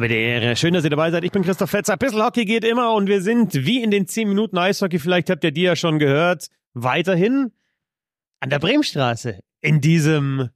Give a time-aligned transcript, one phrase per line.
[0.00, 0.56] Habe die Ehre.
[0.56, 1.24] Schön, dass ihr dabei seid.
[1.24, 1.98] Ich bin Christoph Fetzer.
[1.98, 5.44] Bissl Hockey geht immer und wir sind wie in den 10 Minuten Eishockey, vielleicht habt
[5.44, 7.52] ihr die ja schon gehört, weiterhin
[8.40, 9.40] an der Bremstraße.
[9.60, 10.48] In diesem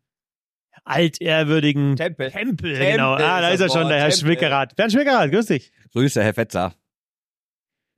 [0.85, 2.31] altehrwürdigen Tempel.
[2.31, 2.73] Tempel.
[2.73, 3.17] Tempel genau.
[3.17, 4.29] Ah, da ist er schon, der Herr Tempel.
[4.29, 4.77] Schwickerath.
[4.77, 5.73] Bernd Schwickerath, grüß dich.
[5.93, 6.73] Grüße, Herr Fetzer.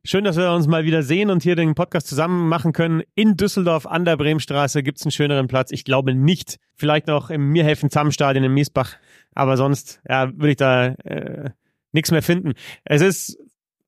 [0.02, 3.04] Schön, dass wir uns mal wieder sehen und hier den Podcast zusammen machen können.
[3.14, 5.70] In Düsseldorf an der Bremstraße gibt's einen schöneren Platz.
[5.70, 6.58] Ich glaube nicht.
[6.74, 8.96] Vielleicht noch im Mirhelfen Zamm-Stadion in Miesbach.
[9.36, 11.50] Aber sonst, ja, würde ich da äh,
[11.92, 12.54] nichts mehr finden.
[12.84, 13.38] Es ist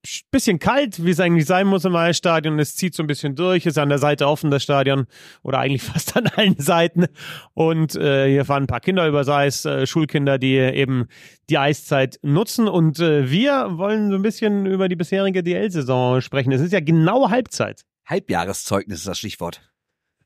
[0.05, 2.59] ein bisschen kalt, wie es eigentlich sein muss im Eisstadion.
[2.59, 5.07] Es zieht so ein bisschen durch, ist an der Seite offen, das Stadion.
[5.43, 7.07] Oder eigentlich fast an allen Seiten.
[7.55, 11.07] Und äh, hier fahren ein paar Kinder über, sei es äh, Schulkinder, die eben
[11.49, 12.69] die Eiszeit nutzen.
[12.69, 16.53] Und äh, wir wollen so ein bisschen über die bisherige DL-Saison sprechen.
[16.53, 17.85] Es ist ja genau Halbzeit.
[18.07, 19.63] Halbjahreszeugnis ist das Stichwort.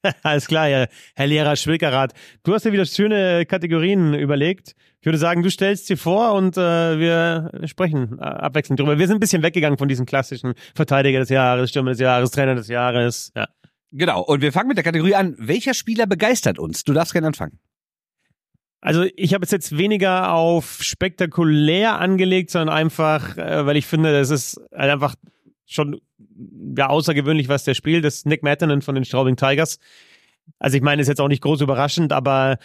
[0.23, 2.13] Alles klar, Herr, Herr Lehrer Schwilkerath.
[2.43, 4.75] Du hast dir wieder schöne Kategorien überlegt.
[5.03, 9.01] Ich würde sagen, du stellst sie vor und äh, wir sprechen äh, abwechselnd drüber.
[9.01, 12.55] Wir sind ein bisschen weggegangen von diesen klassischen Verteidiger des Jahres, Stürmer des Jahres, Trainer
[12.55, 13.33] des Jahres.
[13.35, 13.49] Ja.
[13.91, 14.23] Genau.
[14.23, 15.35] Und wir fangen mit der Kategorie an.
[15.39, 16.85] Welcher Spieler begeistert uns?
[16.85, 17.59] Du darfst gerne anfangen.
[18.81, 24.13] Also ich habe es jetzt weniger auf spektakulär angelegt, sondern einfach, äh, weil ich finde,
[24.13, 25.17] das ist halt einfach
[25.67, 26.01] schon
[26.79, 28.05] ja, außergewöhnlich, was der spielt.
[28.05, 29.81] Das ist Nick Mattanen von den Straubing Tigers.
[30.61, 32.59] Also ich meine, ist jetzt auch nicht groß überraschend, aber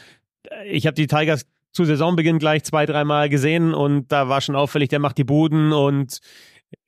[0.43, 4.55] äh, ich habe die Tigers zu Saisonbeginn gleich zwei, dreimal gesehen und da war schon
[4.55, 6.19] auffällig, der macht die Buden und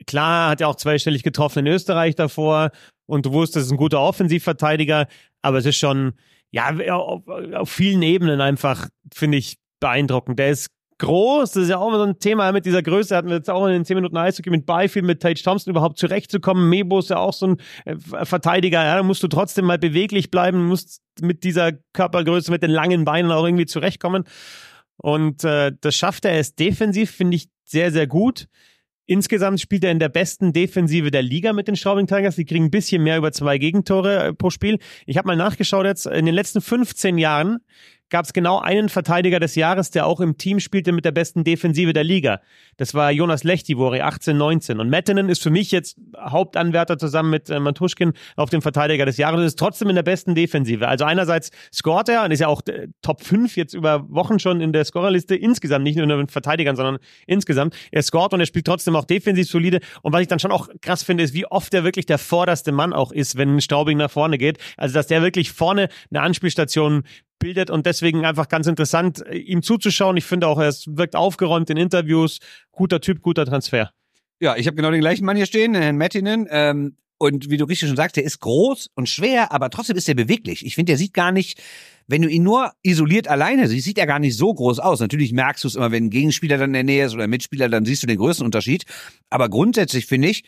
[0.07, 2.71] klar hat er auch zweistellig getroffen in Österreich davor
[3.05, 5.07] und du wusstest, es ist ein guter Offensivverteidiger,
[5.41, 6.13] aber es ist schon,
[6.51, 10.39] ja, auf, auf vielen Ebenen einfach, finde ich, beeindruckend.
[10.39, 13.29] Der ist groß, das ist ja auch immer so ein Thema mit dieser Größe, hatten
[13.29, 16.69] wir jetzt auch in den 10 Minuten Eishockey mit Byfield, mit Tage Thompson überhaupt zurechtzukommen.
[16.69, 20.29] Mebo ist ja auch so ein äh, Verteidiger, ja, da musst du trotzdem mal beweglich
[20.29, 24.25] bleiben, musst mit dieser Körpergröße, mit den langen Beinen auch irgendwie zurechtkommen.
[25.01, 28.47] Und äh, das schafft er erst defensiv, finde ich sehr, sehr gut.
[29.05, 32.35] Insgesamt spielt er in der besten Defensive der Liga mit den Straubing Tigers.
[32.35, 34.77] Die kriegen ein bisschen mehr über zwei Gegentore äh, pro Spiel.
[35.07, 37.59] Ich habe mal nachgeschaut jetzt, in den letzten 15 Jahren
[38.09, 41.43] gab es genau einen Verteidiger des Jahres, der auch im Team spielte mit der besten
[41.43, 42.41] Defensive der Liga.
[42.77, 44.79] Das war Jonas Lechtivori, 18, 19.
[44.79, 49.17] Und Mettenen ist für mich jetzt Hauptanwärter zusammen mit äh, Matuschkin auf den Verteidiger des
[49.17, 50.87] Jahres und ist trotzdem in der besten Defensive.
[50.87, 54.61] Also einerseits scoret er und ist ja auch äh, Top 5 jetzt über Wochen schon
[54.61, 57.75] in der Scorerliste insgesamt, nicht nur in den Verteidigern, sondern insgesamt.
[57.91, 59.79] Er scoret und er spielt trotzdem auch defensiv solide.
[60.01, 62.71] Und was ich dann schon auch krass finde, ist, wie oft er wirklich der vorderste
[62.71, 64.57] Mann auch ist, wenn Straubing nach vorne geht.
[64.77, 67.03] Also, dass der wirklich vorne eine Anspielstation
[67.39, 70.17] bildet und deswegen einfach ganz interessant, äh, ihm zuzuschauen.
[70.17, 72.39] Ich finde auch, er wirkt aufgeräumt in Interviews.
[72.71, 73.91] Guter Typ, guter Transfer.
[74.39, 76.47] Ja, ich habe genau den gleichen Mann hier stehen, Herrn Mettinen.
[76.49, 80.07] Ähm, und wie du richtig schon sagst, der ist groß und schwer, aber trotzdem ist
[80.07, 80.65] er beweglich.
[80.65, 81.61] Ich finde, der sieht gar nicht,
[82.07, 85.01] wenn du ihn nur isoliert alleine siehst, sieht er gar nicht so groß aus.
[85.01, 87.29] Natürlich merkst du es immer, wenn ein Gegenspieler dann in der Nähe ist oder ein
[87.29, 88.85] Mitspieler, dann siehst du den Größenunterschied.
[89.29, 90.43] Aber grundsätzlich finde ich,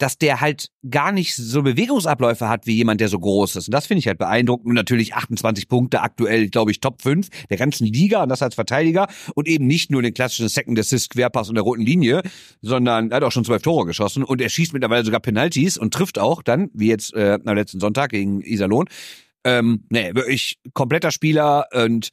[0.00, 3.68] dass der halt gar nicht so Bewegungsabläufe hat wie jemand, der so groß ist.
[3.68, 4.68] Und das finde ich halt beeindruckend.
[4.68, 8.54] Und natürlich 28 Punkte aktuell, glaube ich, Top 5 der ganzen Liga und das als
[8.54, 9.08] Verteidiger.
[9.34, 12.22] Und eben nicht nur den klassischen Second Assist, Querpass und der roten Linie,
[12.62, 15.92] sondern er hat auch schon zwölf Tore geschossen und er schießt mittlerweile sogar Penalties und
[15.92, 18.86] trifft auch dann, wie jetzt äh, am letzten Sonntag gegen Iserlohn.
[19.44, 22.08] Ähm, nee, wirklich kompletter Spieler und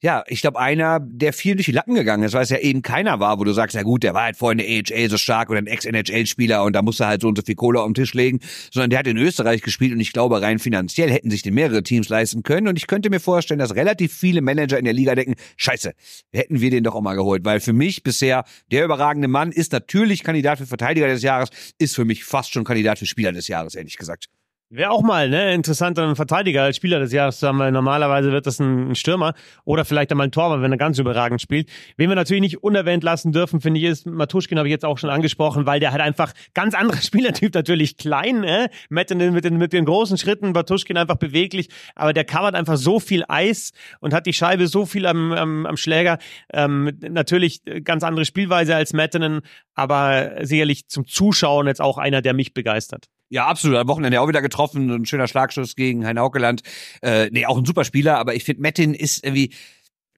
[0.00, 2.82] ja, ich glaube, einer, der viel durch die Lappen gegangen ist, weil es ja eben
[2.82, 5.18] keiner war, wo du sagst, ja gut, der war halt vorher in der AHL so
[5.18, 7.94] stark oder ein Ex-NHL-Spieler und da musste halt so und so viel Kohle auf den
[7.94, 8.38] Tisch legen,
[8.72, 11.82] sondern der hat in Österreich gespielt und ich glaube, rein finanziell hätten sich den mehrere
[11.82, 15.16] Teams leisten können und ich könnte mir vorstellen, dass relativ viele Manager in der Liga
[15.16, 15.92] denken, scheiße,
[16.32, 19.72] hätten wir den doch auch mal geholt, weil für mich bisher der überragende Mann ist
[19.72, 21.48] natürlich Kandidat für Verteidiger des Jahres,
[21.78, 24.28] ist für mich fast schon Kandidat für Spieler des Jahres, ehrlich gesagt.
[24.70, 28.46] Wäre auch mal ne, interessant, einen Verteidiger als Spieler des Jahres haben, weil normalerweise wird
[28.46, 29.32] das ein, Stürmer
[29.64, 31.70] oder vielleicht einmal ein Torwart, wenn er ganz überragend spielt.
[31.96, 34.98] Wen wir natürlich nicht unerwähnt lassen dürfen, finde ich, ist Matuschkin, habe ich jetzt auch
[34.98, 38.68] schon angesprochen, weil der hat einfach ganz anderer Spielertyp, natürlich klein, äh?
[38.90, 42.76] mit, den, mit, den, mit den großen Schritten, Matuschkin einfach beweglich, aber der covert einfach
[42.76, 46.18] so viel Eis und hat die Scheibe so viel am, am, am Schläger.
[46.52, 49.40] Ähm, natürlich ganz andere Spielweise als Mettenen,
[49.74, 53.06] aber sicherlich zum Zuschauen jetzt auch einer, der mich begeistert.
[53.30, 53.76] Ja, absolut.
[53.76, 54.90] Am Wochenende auch wieder getroffen.
[54.90, 56.62] Ein schöner Schlagschuss gegen Hein Haukeland.
[57.02, 59.52] Äh, nee, auch ein super Spieler, aber ich finde, Mettin ist irgendwie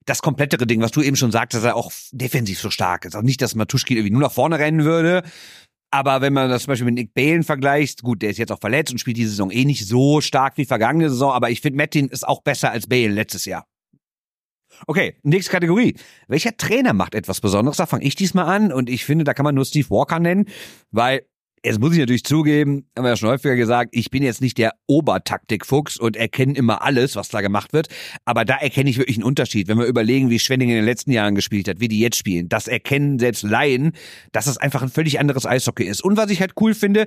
[0.06, 3.16] das komplettere Ding, was du eben schon sagst, dass er auch defensiv so stark ist.
[3.16, 5.22] Auch nicht, dass Matuschkin irgendwie nur nach vorne rennen würde.
[5.92, 8.60] Aber wenn man das zum Beispiel mit Nick Balen vergleicht, gut, der ist jetzt auch
[8.60, 11.78] verletzt und spielt die Saison eh nicht so stark wie vergangene Saison, aber ich finde,
[11.78, 13.66] Mettin ist auch besser als Bale letztes Jahr.
[14.86, 15.96] Okay, nächste Kategorie.
[16.28, 17.76] Welcher Trainer macht etwas Besonderes?
[17.76, 20.46] Da fange ich diesmal an und ich finde, da kann man nur Steve Walker nennen,
[20.90, 21.26] weil
[21.62, 24.56] Jetzt muss ich natürlich zugeben, haben wir ja schon häufiger gesagt, ich bin jetzt nicht
[24.56, 27.88] der Obertaktikfuchs und erkenne immer alles, was da gemacht wird.
[28.24, 29.68] Aber da erkenne ich wirklich einen Unterschied.
[29.68, 32.48] Wenn wir überlegen, wie Schwenning in den letzten Jahren gespielt hat, wie die jetzt spielen,
[32.48, 33.92] das erkennen selbst Laien,
[34.32, 36.02] dass es einfach ein völlig anderes Eishockey ist.
[36.02, 37.06] Und was ich halt cool finde,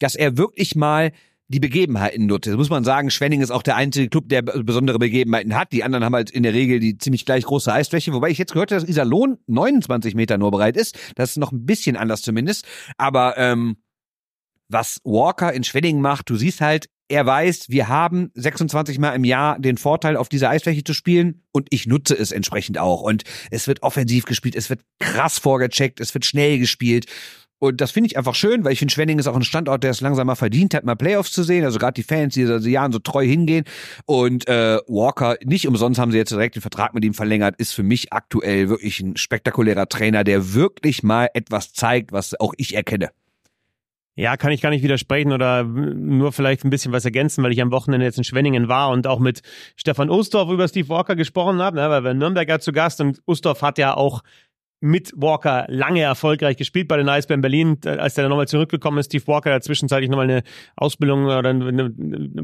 [0.00, 1.12] dass er wirklich mal
[1.48, 2.46] die Begebenheiten nutzt.
[2.46, 5.72] Das muss man sagen, Schwenning ist auch der einzige Club, der besondere Begebenheiten hat.
[5.72, 8.12] Die anderen haben halt in der Regel die ziemlich gleich große Eisfläche.
[8.12, 10.98] Wobei ich jetzt gehört habe, dass Iserlohn 29 Meter nur bereit ist.
[11.16, 12.66] Das ist noch ein bisschen anders zumindest.
[12.96, 13.76] Aber ähm,
[14.68, 19.24] was Walker in Schwenning macht, du siehst halt, er weiß, wir haben 26 Mal im
[19.24, 23.02] Jahr den Vorteil, auf dieser Eisfläche zu spielen und ich nutze es entsprechend auch.
[23.02, 27.06] Und es wird offensiv gespielt, es wird krass vorgecheckt, es wird schnell gespielt.
[27.58, 29.90] Und das finde ich einfach schön, weil ich finde, Schwenning ist auch ein Standort, der
[29.90, 31.64] es langsam mal verdient hat, mal Playoffs zu sehen.
[31.64, 33.64] Also gerade die Fans, die seit Jahren so treu hingehen.
[34.06, 37.72] Und äh, Walker, nicht umsonst haben sie jetzt direkt den Vertrag mit ihm verlängert, ist
[37.72, 42.74] für mich aktuell wirklich ein spektakulärer Trainer, der wirklich mal etwas zeigt, was auch ich
[42.74, 43.10] erkenne.
[44.16, 47.60] Ja, kann ich gar nicht widersprechen oder nur vielleicht ein bisschen was ergänzen, weil ich
[47.60, 49.42] am Wochenende jetzt in Schwenningen war und auch mit
[49.74, 53.62] Stefan Ustorf über Steve Walker gesprochen habe, ne, weil wir Nürnberger zu Gast und Ustorf
[53.62, 54.22] hat ja auch
[54.84, 57.78] mit Walker lange erfolgreich gespielt bei den Eisbären Berlin.
[57.86, 60.42] Als der dann nochmal zurückgekommen ist, Steve Walker hat zwischenzeitlich nochmal eine
[60.76, 61.90] Ausbildung oder eine,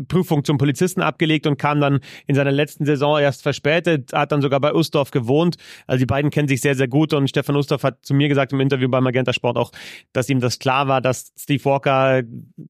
[0.09, 4.41] Prüfung zum Polizisten abgelegt und kam dann in seiner letzten Saison erst verspätet, hat dann
[4.41, 5.57] sogar bei Ustorf gewohnt.
[5.87, 8.55] Also die beiden kennen sich sehr, sehr gut und Stefan Ustorf hat zu mir gesagt
[8.55, 9.71] im Interview beim Magenta Sport auch,
[10.15, 12.23] dass ihm das klar war, dass Steve Walker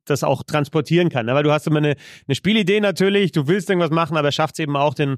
[0.05, 1.29] das auch transportieren kann.
[1.29, 1.95] Weil du hast immer eine,
[2.27, 5.17] eine Spielidee natürlich, du willst irgendwas machen, aber er schafft es eben auch, den,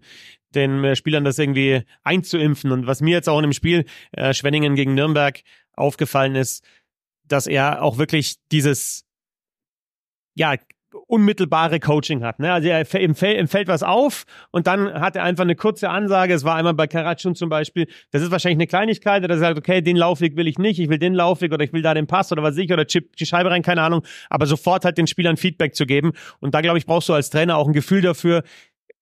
[0.54, 2.72] den äh, Spielern das irgendwie einzuimpfen.
[2.72, 5.40] Und was mir jetzt auch in dem Spiel äh, Schwenningen gegen Nürnberg
[5.74, 6.64] aufgefallen ist,
[7.24, 9.04] dass er auch wirklich dieses,
[10.34, 10.56] ja,
[11.06, 12.38] unmittelbare Coaching hat.
[12.38, 12.52] Ne?
[12.52, 15.88] Also er, im, Feld, im Feld was auf und dann hat er einfach eine kurze
[15.90, 16.34] Ansage.
[16.34, 17.86] Es war einmal bei Karatschun zum Beispiel.
[18.10, 20.88] Das ist wahrscheinlich eine Kleinigkeit, dass er sagt, okay, den Laufweg will ich nicht, ich
[20.88, 23.26] will den Laufweg oder ich will da den Pass oder was ich oder chip die
[23.26, 24.02] Scheibe rein, keine Ahnung.
[24.28, 26.12] Aber sofort halt den Spielern Feedback zu geben.
[26.40, 28.42] Und da glaube ich, brauchst du als Trainer auch ein Gefühl dafür,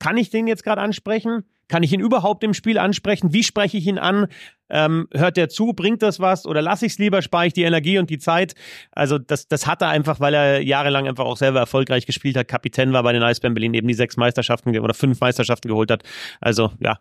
[0.01, 1.45] kann ich den jetzt gerade ansprechen?
[1.69, 3.33] Kann ich ihn überhaupt im Spiel ansprechen?
[3.33, 4.27] Wie spreche ich ihn an?
[4.69, 5.73] Ähm, hört der zu?
[5.73, 6.45] Bringt das was?
[6.45, 7.23] Oder lasse ich es lieber?
[7.23, 8.57] Spare ich die Energie und die Zeit?
[8.91, 12.49] Also das, das hat er einfach, weil er jahrelang einfach auch selber erfolgreich gespielt hat.
[12.49, 16.03] Kapitän war bei den Eisbären Berlin eben die sechs Meisterschaften oder fünf Meisterschaften geholt hat.
[16.41, 16.99] Also ja,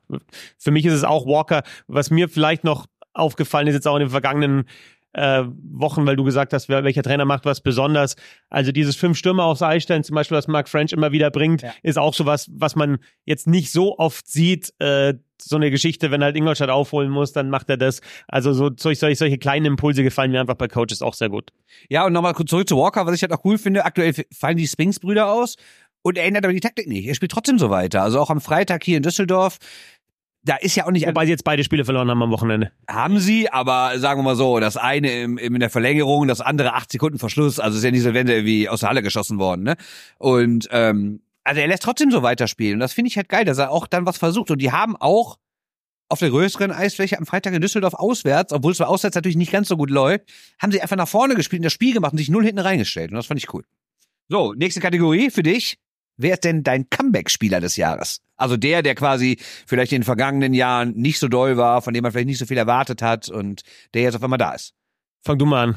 [0.60, 1.63] für mich ist es auch Walker.
[1.88, 4.66] Was mir vielleicht noch aufgefallen ist jetzt auch in den vergangenen
[5.14, 8.16] äh, Wochen, weil du gesagt hast, wer, welcher Trainer macht was besonders.
[8.50, 11.62] Also dieses fünf Stürmer aufs Eis stellen, zum Beispiel, was Mark French immer wieder bringt,
[11.62, 11.74] ja.
[11.84, 14.74] ist auch sowas, was man jetzt nicht so oft sieht.
[14.80, 18.02] Äh, so eine Geschichte, wenn halt Ingolstadt aufholen muss, dann macht er das.
[18.28, 21.52] Also so solche, solche, solche kleinen Impulse gefallen mir einfach bei Coaches auch sehr gut.
[21.90, 23.86] Ja, und nochmal kurz zurück zu Walker, was ich halt auch cool finde.
[23.86, 25.56] Aktuell fallen die Spinks-Brüder aus.
[26.02, 27.08] Und er ändert aber die Taktik nicht.
[27.08, 28.02] Er spielt trotzdem so weiter.
[28.04, 29.58] Also auch am Freitag hier in Düsseldorf
[30.44, 31.06] da ist ja auch nicht.
[31.07, 32.71] Wobei sie jetzt beide Spiele verloren haben am Wochenende.
[32.89, 36.41] Haben sie, aber sagen wir mal so, das eine im, im in der Verlängerung, das
[36.41, 37.59] andere acht Sekunden Verschluss.
[37.59, 39.75] Also ist ja nicht so, wenn der wie aus der Halle geschossen worden, ne?
[40.18, 42.75] Und ähm, also er lässt trotzdem so weiterspielen.
[42.75, 44.51] Und das finde ich halt geil, dass er auch dann was versucht.
[44.51, 45.38] Und die haben auch
[46.09, 49.51] auf der größeren Eisfläche am Freitag in Düsseldorf auswärts, obwohl es bei auswärts natürlich nicht
[49.51, 50.25] ganz so gut läuft,
[50.59, 53.12] haben sie einfach nach vorne gespielt und das Spiel gemacht und sich null hinten reingestellt.
[53.12, 53.63] Und das fand ich cool.
[54.27, 55.77] So, nächste Kategorie für dich.
[56.19, 58.19] Wer ist denn dein Comeback-Spieler des Jahres?
[58.36, 62.04] Also der, der quasi vielleicht in den vergangenen Jahren nicht so doll war, von dem
[62.04, 63.62] man vielleicht nicht so viel erwartet hat und
[63.94, 64.74] der jetzt auf einmal da ist.
[65.21, 65.75] Fang du mal an.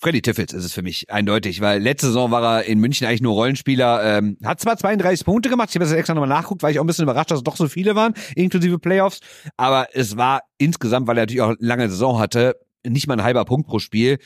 [0.00, 3.20] Freddy Tiffels ist es für mich eindeutig, weil letzte Saison war er in München eigentlich
[3.20, 6.70] nur Rollenspieler, ähm, hat zwar 32 Punkte gemacht, ich habe das extra nochmal nachguckt, weil
[6.70, 9.20] ich auch ein bisschen überrascht, dass es doch so viele waren, inklusive Playoffs,
[9.56, 12.54] aber es war insgesamt, weil er natürlich auch lange Saison hatte,
[12.86, 14.18] nicht mal ein halber Punkt pro Spiel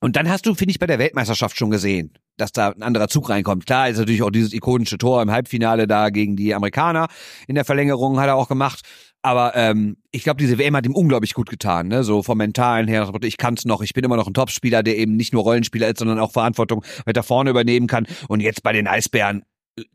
[0.00, 3.08] und dann hast du, finde ich, bei der Weltmeisterschaft schon gesehen, dass da ein anderer
[3.08, 3.66] Zug reinkommt.
[3.66, 7.08] Klar ist natürlich auch dieses ikonische Tor im Halbfinale da gegen die Amerikaner
[7.46, 8.80] in der Verlängerung hat er auch gemacht.
[9.20, 12.04] Aber ähm, ich glaube, diese WM hat ihm unglaublich gut getan, ne?
[12.04, 13.10] So vom Mentalen her.
[13.22, 15.98] Ich kann's noch, ich bin immer noch ein Topspieler, der eben nicht nur Rollenspieler ist,
[15.98, 18.06] sondern auch Verantwortung weiter vorne übernehmen kann.
[18.28, 19.42] Und jetzt bei den Eisbären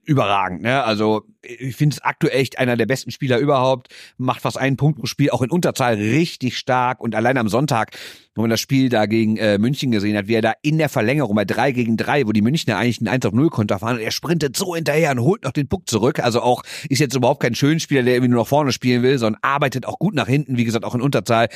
[0.04, 0.62] überragend.
[0.62, 0.84] Ne?
[0.84, 3.94] Also ich finde es aktuell echt einer der besten Spieler überhaupt.
[4.18, 7.02] Macht fast einen Punkt pro Spiel, auch in Unterzahl richtig stark.
[7.02, 7.98] Und allein am Sonntag,
[8.36, 10.90] wo man das Spiel da gegen äh, München gesehen hat, wie er da in der
[10.90, 13.98] Verlängerung bei drei gegen drei, wo die Münchner eigentlich ein 1 auf 0 Konter fahren,
[13.98, 16.20] und er sprintet so hinterher und holt noch den Puck zurück.
[16.20, 19.40] Also auch ist jetzt überhaupt kein Schönspieler, der irgendwie nur nach vorne spielen will, sondern
[19.42, 21.50] arbeitet auch gut nach hinten, wie gesagt, auch in Unterzahl.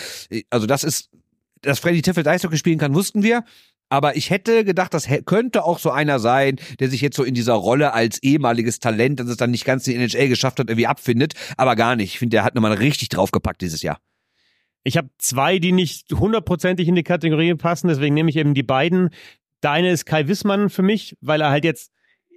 [0.50, 1.10] Also das ist
[1.62, 3.43] dass Freddy Tiffel Eishockey spielen kann, wussten wir.
[3.89, 7.34] Aber ich hätte gedacht, das könnte auch so einer sein, der sich jetzt so in
[7.34, 10.70] dieser Rolle als ehemaliges Talent, das es dann nicht ganz in die NHL geschafft hat,
[10.70, 11.34] irgendwie abfindet.
[11.56, 12.13] Aber gar nicht.
[12.13, 14.00] Ich finde, der hat nochmal richtig draufgepackt dieses Jahr.
[14.84, 18.63] Ich habe zwei, die nicht hundertprozentig in die Kategorie passen, deswegen nehme ich eben die
[18.63, 19.10] beiden.
[19.62, 21.91] Deine ist Kai Wissmann für mich, weil er halt jetzt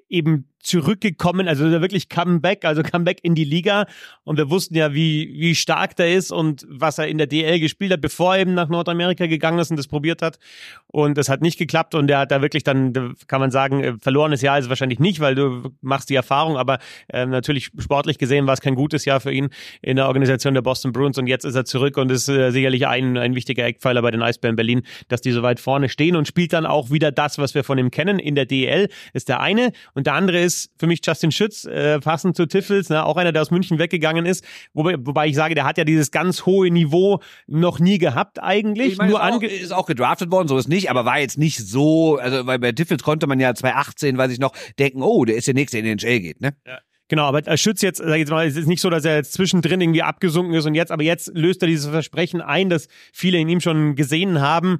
[0.09, 3.87] eben zurückgekommen, also wirklich Comeback, also Comeback in die Liga.
[4.25, 7.59] Und wir wussten ja, wie, wie stark der ist und was er in der DL
[7.61, 10.39] gespielt hat, bevor er eben nach Nordamerika gegangen ist und das probiert hat.
[10.87, 13.95] Und das hat nicht geklappt und er hat da wirklich dann, kann man sagen, äh,
[14.01, 18.19] verlorenes Jahr ist es wahrscheinlich nicht, weil du machst die Erfahrung, aber äh, natürlich sportlich
[18.19, 19.49] gesehen war es kein gutes Jahr für ihn
[19.83, 22.87] in der Organisation der Boston Bruins und jetzt ist er zurück und ist äh, sicherlich
[22.87, 26.29] ein, ein wichtiger Eckpfeiler bei den Eisbären Berlin, dass die so weit vorne stehen und
[26.29, 29.41] spielt dann auch wieder das, was wir von ihm kennen in der DL, ist der
[29.41, 33.17] eine und der andere ist für mich Justin Schütz, äh, passend zu Tiffels, ne, auch
[33.17, 36.47] einer, der aus München weggegangen ist, wobei, wobei ich sage, der hat ja dieses ganz
[36.47, 38.93] hohe Niveau noch nie gehabt eigentlich.
[38.93, 41.39] Ich meine, nur ist, auch, ist auch gedraftet worden, so ist nicht, aber war jetzt
[41.39, 45.25] nicht so, also weil bei Tiffels konnte man ja 2018, weiß ich noch, denken, oh,
[45.25, 46.55] der ist der nächste, der in den NHL geht, ne?
[46.67, 46.79] Ja.
[47.11, 49.17] Genau, aber als Schütz jetzt, sag ich jetzt mal, es ist nicht so, dass er
[49.17, 52.87] jetzt zwischendrin irgendwie abgesunken ist und jetzt, aber jetzt löst er dieses Versprechen ein, das
[53.13, 54.79] viele in ihm schon gesehen haben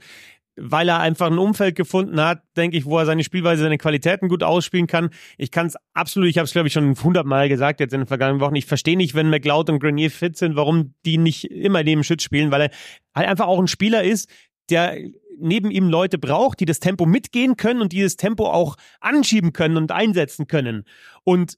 [0.57, 4.29] weil er einfach ein Umfeld gefunden hat, denke ich, wo er seine Spielweise, seine Qualitäten
[4.29, 5.11] gut ausspielen kann.
[5.39, 8.07] Ich kann es absolut, ich habe es glaube ich schon hundertmal gesagt jetzt in den
[8.07, 8.57] vergangenen Wochen.
[8.57, 12.23] Ich verstehe nicht, wenn McLeod und Grenier fit sind, warum die nicht immer neben Schütz
[12.23, 12.71] spielen, weil er
[13.15, 14.29] halt einfach auch ein Spieler ist,
[14.71, 14.97] der
[15.39, 19.53] neben ihm Leute braucht, die das Tempo mitgehen können und die das Tempo auch anschieben
[19.53, 20.85] können und einsetzen können.
[21.25, 21.57] Und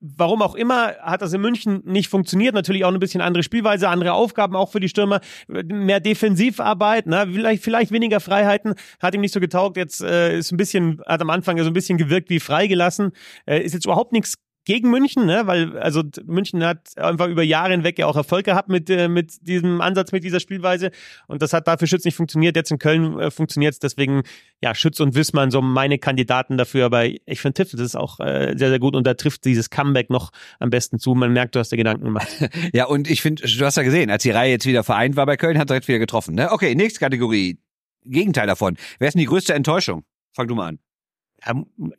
[0.00, 2.54] warum auch immer hat das in München nicht funktioniert.
[2.54, 7.28] Natürlich auch ein bisschen andere Spielweise, andere Aufgaben auch für die Stürmer, mehr Defensivarbeit, ne?
[7.32, 9.76] vielleicht, vielleicht weniger Freiheiten, hat ihm nicht so getaugt.
[9.76, 13.12] Jetzt äh, ist ein bisschen, hat am Anfang so ein bisschen gewirkt wie freigelassen.
[13.46, 15.46] Äh, ist jetzt überhaupt nichts gegen München, ne?
[15.46, 19.46] weil also München hat einfach über Jahre hinweg ja auch Erfolg gehabt mit äh, mit
[19.46, 20.90] diesem Ansatz, mit dieser Spielweise
[21.28, 22.56] und das hat dafür Schütz nicht funktioniert.
[22.56, 24.24] Jetzt in Köln äh, funktioniert es, deswegen
[24.60, 28.18] ja Schütz und Wissmann so meine Kandidaten dafür, aber ich finde Tiff, das ist auch
[28.18, 31.14] äh, sehr sehr gut und da trifft dieses Comeback noch am besten zu.
[31.14, 32.28] Man merkt, du hast dir Gedanken gemacht.
[32.74, 35.26] ja und ich finde, du hast ja gesehen, als die Reihe jetzt wieder vereint war
[35.26, 36.34] bei Köln, hat direkt wieder getroffen.
[36.34, 36.50] Ne?
[36.50, 37.60] Okay, nächste Kategorie,
[38.04, 38.76] Gegenteil davon.
[38.98, 40.02] Wer ist denn die größte Enttäuschung?
[40.34, 40.78] Fang du mal an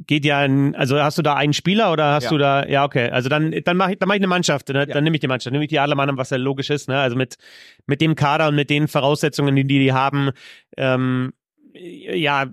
[0.06, 2.30] geht ja, ein, also hast du da einen Spieler oder hast ja.
[2.30, 4.86] du da, ja okay, also dann dann mache ich dann mach ich eine Mannschaft, ne?
[4.86, 5.02] dann ja.
[5.02, 7.00] nehme ich die Mannschaft, nehme ich die Adlermann, was ja logisch ist, ne?
[7.00, 7.38] also mit
[7.86, 10.32] mit dem Kader und mit den Voraussetzungen, die die haben,
[10.76, 11.34] ähm,
[11.74, 12.48] ja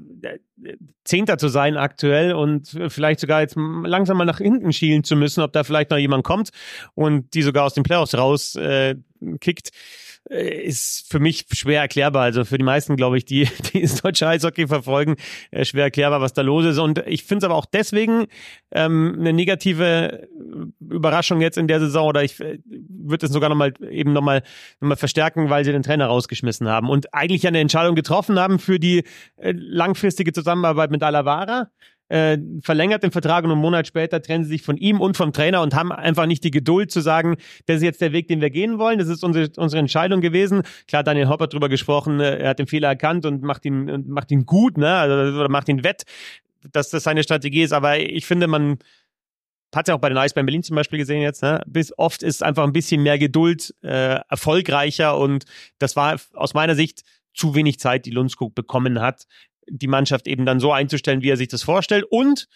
[1.04, 5.42] Zehnter zu sein aktuell und vielleicht sogar jetzt langsam mal nach hinten schielen zu müssen,
[5.42, 6.50] ob da vielleicht noch jemand kommt
[6.94, 8.96] und die sogar aus den Playoffs raus äh,
[9.40, 9.70] kickt
[10.30, 12.22] ist für mich schwer erklärbar.
[12.22, 15.16] Also für die meisten, glaube ich, die, die das deutsche Eishockey verfolgen,
[15.50, 16.78] äh, schwer erklärbar, was da los ist.
[16.78, 18.26] Und ich finde es aber auch deswegen
[18.72, 20.28] ähm, eine negative
[20.80, 24.42] Überraschung jetzt in der Saison oder ich äh, würde es sogar nochmal eben nochmal
[24.80, 28.58] noch mal verstärken, weil sie den Trainer rausgeschmissen haben und eigentlich eine Entscheidung getroffen haben
[28.58, 29.04] für die
[29.36, 31.68] äh, langfristige Zusammenarbeit mit Alavara
[32.08, 35.32] äh, verlängert den Vertrag und einen Monat später trennen sie sich von ihm und vom
[35.32, 38.40] Trainer und haben einfach nicht die Geduld zu sagen, das ist jetzt der Weg, den
[38.40, 38.98] wir gehen wollen.
[38.98, 40.62] Das ist unsere, unsere Entscheidung gewesen.
[40.86, 44.30] Klar, Daniel Hopper drüber gesprochen, äh, er hat den Fehler erkannt und macht ihn, macht
[44.30, 44.94] ihn gut, ne?
[44.94, 46.04] Also, oder macht ihn wett,
[46.72, 47.72] dass das seine Strategie ist.
[47.72, 48.78] Aber ich finde, man
[49.74, 51.62] hat ja auch bei den Eisbären Berlin zum Beispiel gesehen jetzt, ne?
[51.66, 55.44] Bis oft ist einfach ein bisschen mehr Geduld äh, erfolgreicher und
[55.78, 57.02] das war aus meiner Sicht
[57.34, 59.26] zu wenig Zeit, die Lundskog bekommen hat,
[59.68, 62.04] die Mannschaft eben dann so einzustellen, wie er sich das vorstellt.
[62.08, 62.46] Und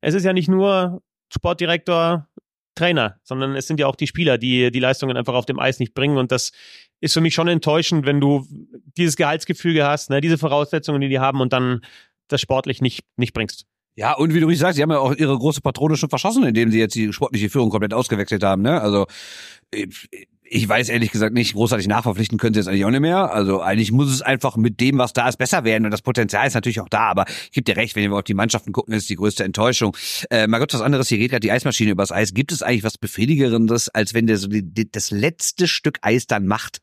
[0.00, 1.02] es ist ja nicht nur
[1.32, 2.28] Sportdirektor,
[2.74, 5.78] Trainer, sondern es sind ja auch die Spieler, die die Leistungen einfach auf dem Eis
[5.78, 6.16] nicht bringen.
[6.16, 6.52] Und das
[7.00, 8.46] ist für mich schon enttäuschend, wenn du
[8.96, 11.82] dieses Gehaltsgefüge hast, ne, diese Voraussetzungen, die die haben und dann
[12.28, 13.66] das sportlich nicht, nicht bringst.
[13.96, 16.42] Ja, und wie du richtig sagst, sie haben ja auch ihre große Patrone schon verschossen,
[16.44, 18.62] indem sie jetzt die sportliche Führung komplett ausgewechselt haben.
[18.62, 18.80] Ne?
[18.80, 19.06] Also
[20.54, 23.32] ich weiß ehrlich gesagt nicht, großartig nachverpflichten können sie jetzt eigentlich auch nicht mehr.
[23.32, 25.84] Also eigentlich muss es einfach mit dem, was da ist, besser werden.
[25.84, 27.08] Und das Potenzial ist natürlich auch da.
[27.08, 29.96] Aber ich gebe dir recht, wenn wir auf die Mannschaften gucken, ist die größte Enttäuschung.
[30.30, 32.34] Äh, mal Gott, was anderes, hier geht gerade die Eismaschine übers Eis.
[32.34, 36.28] Gibt es eigentlich was Befriedigerendes, als wenn der so die, die, das letzte Stück Eis
[36.28, 36.78] dann macht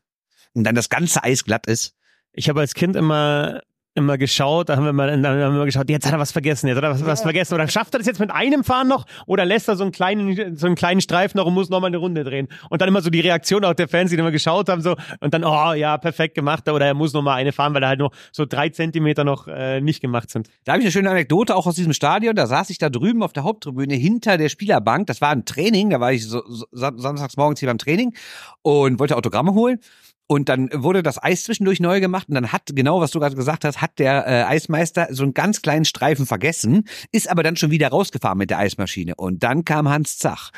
[0.52, 1.94] und dann das ganze Eis glatt ist?
[2.34, 3.62] Ich habe als Kind immer
[3.94, 6.76] immer geschaut, da haben wir mal, haben wir geschaut, jetzt hat er was vergessen, jetzt
[6.76, 7.54] hat er was, was vergessen.
[7.54, 10.56] Oder schafft er das jetzt mit einem Fahren noch oder lässt er so einen kleinen,
[10.56, 12.48] so einen kleinen Streifen noch und muss noch mal eine Runde drehen?
[12.70, 15.34] Und dann immer so die Reaktion auch der Fans, die immer geschaut haben, so, und
[15.34, 17.98] dann, oh ja, perfekt gemacht, oder er muss noch mal eine fahren, weil da halt
[17.98, 20.48] noch so drei Zentimeter noch äh, nicht gemacht sind.
[20.64, 22.34] Da habe ich eine schöne Anekdote auch aus diesem Stadion.
[22.34, 25.06] Da saß ich da drüben auf der Haupttribüne hinter der Spielerbank.
[25.06, 28.14] Das war ein Training, da war ich so, so samstags morgens hier beim Training
[28.62, 29.78] und wollte Autogramme holen.
[30.26, 33.36] Und dann wurde das Eis zwischendurch neu gemacht und dann hat, genau was du gerade
[33.36, 37.56] gesagt hast, hat der äh, Eismeister so einen ganz kleinen Streifen vergessen, ist aber dann
[37.56, 39.14] schon wieder rausgefahren mit der Eismaschine.
[39.16, 40.50] Und dann kam Hans Zach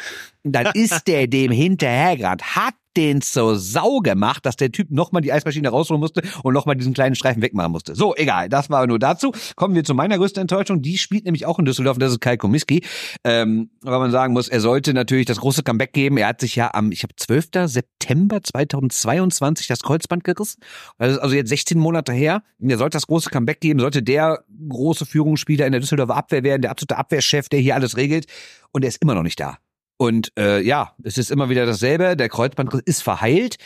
[0.44, 5.32] dann ist der dem hinterhergerannt, hat den zur Sau gemacht, dass der Typ nochmal die
[5.32, 7.94] Eismaschine rausholen musste und nochmal diesen kleinen Streifen wegmachen musste.
[7.94, 9.32] So, egal, das war nur dazu.
[9.56, 10.82] Kommen wir zu meiner größten Enttäuschung.
[10.82, 12.84] Die spielt nämlich auch in Düsseldorf, das ist Kai Komiski.
[13.24, 16.16] Ähm, weil man sagen muss, er sollte natürlich das große Comeback geben.
[16.16, 17.48] Er hat sich ja am, ich habe 12.
[17.66, 20.60] September 2022 das Kreuzband gerissen.
[20.98, 22.42] Also, also jetzt 16 Monate her.
[22.60, 26.62] Er sollte das große Comeback geben, sollte der große Führungsspieler in der Düsseldorfer Abwehr werden,
[26.62, 28.26] der absolute Abwehrchef, der hier alles regelt.
[28.72, 29.58] Und er ist immer noch nicht da.
[29.96, 32.16] Und äh, ja, es ist immer wieder dasselbe.
[32.16, 33.56] Der Kreuzbandriss ist verheilt.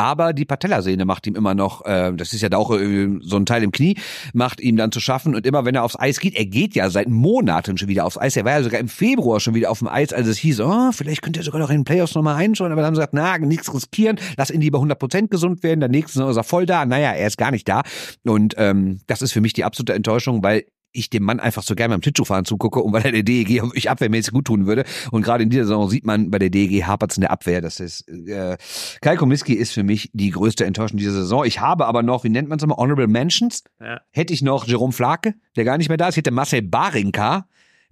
[0.00, 3.36] Aber die Patellasehne macht ihm immer noch, äh, das ist ja da auch äh, so
[3.36, 3.98] ein Teil im Knie,
[4.32, 5.34] macht ihm dann zu schaffen.
[5.34, 8.16] Und immer wenn er aufs Eis geht, er geht ja seit Monaten schon wieder aufs
[8.16, 8.34] Eis.
[8.34, 10.92] Er war ja sogar im Februar schon wieder auf dem Eis, als es hieß, oh,
[10.92, 12.72] vielleicht könnte er sogar noch in den Playoffs nochmal einschauen.
[12.72, 15.80] Aber dann haben sie gesagt, na, nichts riskieren, lass ihn lieber 100% gesund werden.
[15.80, 16.86] Der nächste ist er voll da.
[16.86, 17.82] Naja, er ist gar nicht da.
[18.24, 21.74] Und ähm, das ist für mich die absolute Enttäuschung, weil ich dem Mann einfach so
[21.74, 24.84] gerne beim Schlittschuhfahren zugucke und weil er der DEG ich abwehrmäßig gut tun würde.
[25.10, 27.60] Und gerade in dieser Saison sieht man bei der DEG hapert in der Abwehr.
[27.60, 28.56] Das ist äh,
[29.00, 31.44] Kai Komiski ist für mich die größte Enttäuschung dieser Saison.
[31.44, 33.64] Ich habe aber noch, wie nennt man es immer, Honorable Mentions.
[33.80, 34.00] Ja.
[34.10, 36.14] Hätte ich noch Jerome Flake, der gar nicht mehr da ist.
[36.14, 37.46] Ich hätte Marcel Barinka,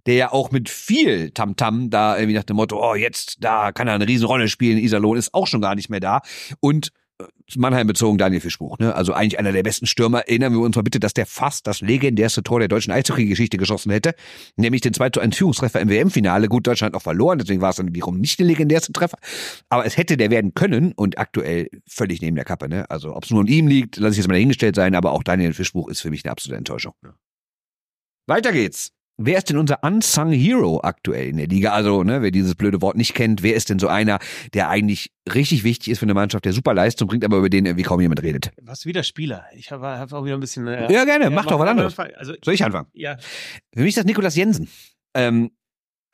[0.06, 3.72] der ja auch mit viel Tamtam -Tam da irgendwie nach dem Motto, oh jetzt, da
[3.72, 6.22] kann er eine Riesenrolle spielen, Iserlohn ist auch schon gar nicht mehr da.
[6.60, 6.92] Und
[7.56, 8.94] Mannheim bezogen Daniel Fischbuch, ne?
[8.94, 10.20] Also eigentlich einer der besten Stürmer.
[10.28, 13.90] Erinnern wir uns mal bitte, dass der fast das legendärste Tor der deutschen Eishockey-Geschichte geschossen
[13.90, 14.14] hätte,
[14.56, 16.48] nämlich den 2 zu 1 Führungstreffer im WM-Finale.
[16.48, 19.18] Gut, Deutschland noch verloren, deswegen war es dann wiederum nicht der legendärste Treffer.
[19.68, 22.88] Aber es hätte der werden können und aktuell völlig neben der Kappe, ne?
[22.90, 25.22] Also ob es nur an ihm liegt, lasse ich jetzt mal dahingestellt sein, aber auch
[25.22, 26.92] Daniel Fischbuch ist für mich eine absolute Enttäuschung.
[28.26, 28.92] Weiter geht's.
[29.20, 31.72] Wer ist denn unser Unsung Hero aktuell in der Liga?
[31.72, 34.20] Also, ne, wer dieses blöde Wort nicht kennt, wer ist denn so einer,
[34.54, 37.66] der eigentlich richtig wichtig ist für eine Mannschaft, der super Leistung bringt, aber über den
[37.66, 38.52] irgendwie kaum jemand redet?
[38.62, 39.44] Was wieder Spieler?
[39.56, 40.68] Ich habe hab auch wieder ein bisschen.
[40.68, 41.98] Äh, ja, gerne, mach doch was anderes.
[41.98, 42.86] Also, Soll ich anfangen?
[42.92, 43.16] Ja.
[43.74, 44.68] Für mich ist das Nikolas Jensen.
[45.14, 45.50] Ähm,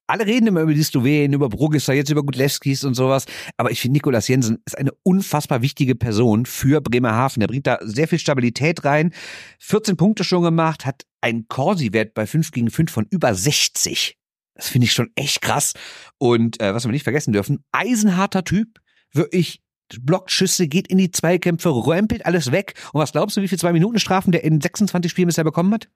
[0.07, 3.27] alle reden immer über die Slowenen, über Brugisser, jetzt über Gutlewskis und sowas.
[3.57, 7.41] Aber ich finde, Nikolas Jensen ist eine unfassbar wichtige Person für Bremerhaven.
[7.41, 9.13] Der bringt da sehr viel Stabilität rein.
[9.61, 14.17] 14 Punkte schon gemacht, hat einen Corsi-Wert bei 5 gegen 5 von über 60.
[14.55, 15.73] Das finde ich schon echt krass.
[16.19, 18.81] Und äh, was wir nicht vergessen dürfen, eisenharter Typ,
[19.13, 19.63] wirklich
[20.01, 22.75] blockt Schüsse, geht in die Zweikämpfe, rämpelt alles weg.
[22.93, 25.89] Und was glaubst du, wie viele Zwei-Minuten-Strafen der in 26 Spielen bisher bekommen hat?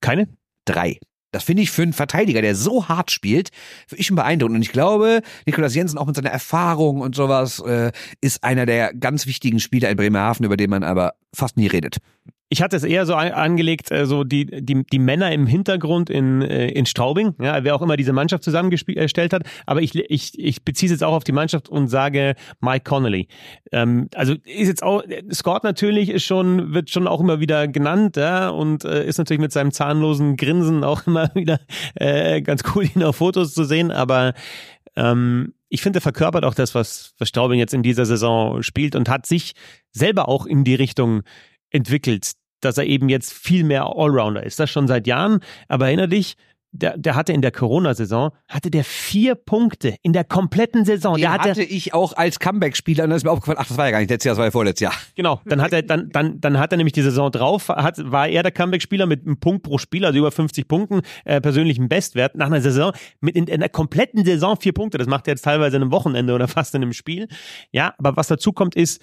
[0.00, 0.28] Keine?
[0.64, 0.98] Drei.
[1.30, 3.50] Das finde ich für einen Verteidiger, der so hart spielt,
[3.88, 4.56] wirklich schon beeindruckend.
[4.56, 8.92] Und ich glaube, Nikolaus Jensen auch mit seiner Erfahrung und sowas äh, ist einer der
[8.94, 11.98] ganz wichtigen Spieler in Bremerhaven, über den man aber fast nie redet.
[12.52, 16.42] Ich hatte es eher so angelegt, äh, so die, die, die Männer im Hintergrund in,
[16.42, 19.44] äh, in Straubing, ja, wer auch immer diese Mannschaft zusammengestellt hat.
[19.66, 23.28] Aber ich, ich, ich beziehe es jetzt auch auf die Mannschaft und sage Mike Connolly.
[23.70, 28.16] Ähm, also ist jetzt auch, Scott natürlich ist schon, wird schon auch immer wieder genannt,
[28.16, 31.60] ja, und äh, ist natürlich mit seinem zahnlosen Grinsen auch immer wieder
[31.94, 33.92] äh, ganz cool, ihn auf Fotos zu sehen.
[33.92, 34.34] Aber
[34.96, 38.96] ähm, ich finde, er verkörpert auch das, was, was Straubing jetzt in dieser Saison spielt
[38.96, 39.52] und hat sich
[39.92, 41.22] selber auch in die Richtung
[41.70, 44.60] entwickelt, dass er eben jetzt viel mehr Allrounder ist.
[44.60, 45.40] Das schon seit Jahren.
[45.68, 46.36] Aber erinnere dich,
[46.72, 51.14] der, der hatte in der Corona-Saison, hatte der vier Punkte in der kompletten Saison.
[51.14, 53.76] Den der hatte, hatte ich auch als Comeback-Spieler und dann ist mir aufgefallen, ach, das
[53.76, 54.92] war ja gar nicht letztes Jahr, das war ja vorletztes Jahr.
[55.16, 58.28] Genau, dann hat er, dann, dann, dann hat er nämlich die Saison drauf, hat, war
[58.28, 62.36] er der Comeback-Spieler mit einem Punkt pro Spiel, also über 50 Punkten, äh, persönlichen Bestwert
[62.36, 64.98] nach einer Saison, mit in, in der kompletten Saison vier Punkte.
[64.98, 67.26] Das macht er jetzt teilweise in einem Wochenende oder fast in einem Spiel.
[67.72, 69.02] Ja, aber was dazu kommt ist,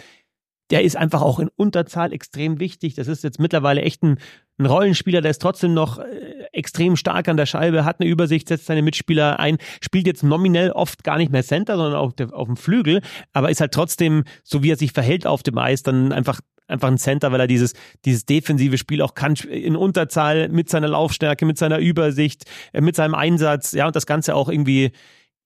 [0.69, 2.95] der ist einfach auch in Unterzahl extrem wichtig.
[2.95, 4.19] Das ist jetzt mittlerweile echt ein,
[4.57, 8.47] ein Rollenspieler, der ist trotzdem noch äh, extrem stark an der Scheibe, hat eine Übersicht,
[8.47, 12.33] setzt seine Mitspieler ein, spielt jetzt nominell oft gar nicht mehr Center, sondern auf, der,
[12.33, 13.01] auf dem Flügel,
[13.33, 16.89] aber ist halt trotzdem, so wie er sich verhält auf dem Eis, dann einfach einfach
[16.89, 21.45] ein Center, weil er dieses, dieses defensive Spiel auch kann in Unterzahl mit seiner Laufstärke,
[21.45, 24.91] mit seiner Übersicht, äh, mit seinem Einsatz, ja, und das Ganze auch irgendwie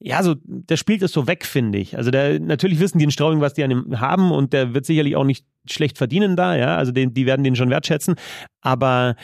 [0.03, 1.95] ja, so, der spielt es so weg, finde ich.
[1.95, 4.85] Also der, natürlich wissen die in Straubing, was die an ihm haben und der wird
[4.85, 6.75] sicherlich auch nicht schlecht verdienen da, ja.
[6.75, 8.15] Also den, die werden den schon wertschätzen.
[8.61, 9.15] Aber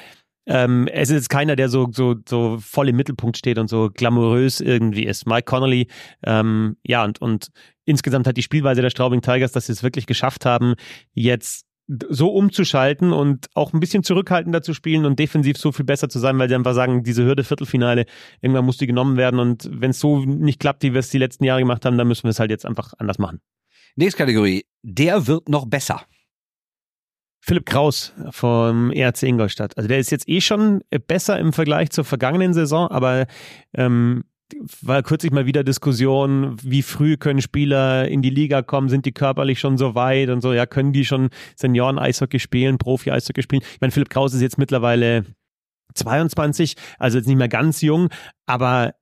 [0.45, 4.61] ähm, es ist keiner, der so, so, so voll im Mittelpunkt steht und so glamourös
[4.61, 5.25] irgendwie ist.
[5.25, 5.87] Mike Connolly,
[6.23, 7.49] ähm, ja, und, und
[7.85, 10.75] insgesamt hat die Spielweise der Straubing Tigers, dass sie es wirklich geschafft haben,
[11.13, 16.09] jetzt so umzuschalten und auch ein bisschen zurückhaltender zu spielen und defensiv so viel besser
[16.09, 18.05] zu sein, weil sie einfach sagen, diese Hürde Viertelfinale,
[18.41, 21.17] irgendwann muss die genommen werden und wenn es so nicht klappt, wie wir es die
[21.17, 23.39] letzten Jahre gemacht haben, dann müssen wir es halt jetzt einfach anders machen.
[23.95, 26.01] Nächste Kategorie, der wird noch besser.
[27.39, 29.77] Philipp Kraus vom ERC Ingolstadt.
[29.77, 33.25] Also der ist jetzt eh schon besser im Vergleich zur vergangenen Saison, aber
[33.73, 34.25] ähm,
[34.81, 39.11] war kürzlich mal wieder Diskussion, wie früh können Spieler in die Liga kommen, sind die
[39.11, 43.61] körperlich schon so weit und so, ja, können die schon Senioren-Eishockey spielen, Profi-Eishockey spielen.
[43.73, 45.25] Ich meine, Philipp Kraus ist jetzt mittlerweile
[45.93, 48.09] 22, also jetzt nicht mehr ganz jung,
[48.45, 48.93] aber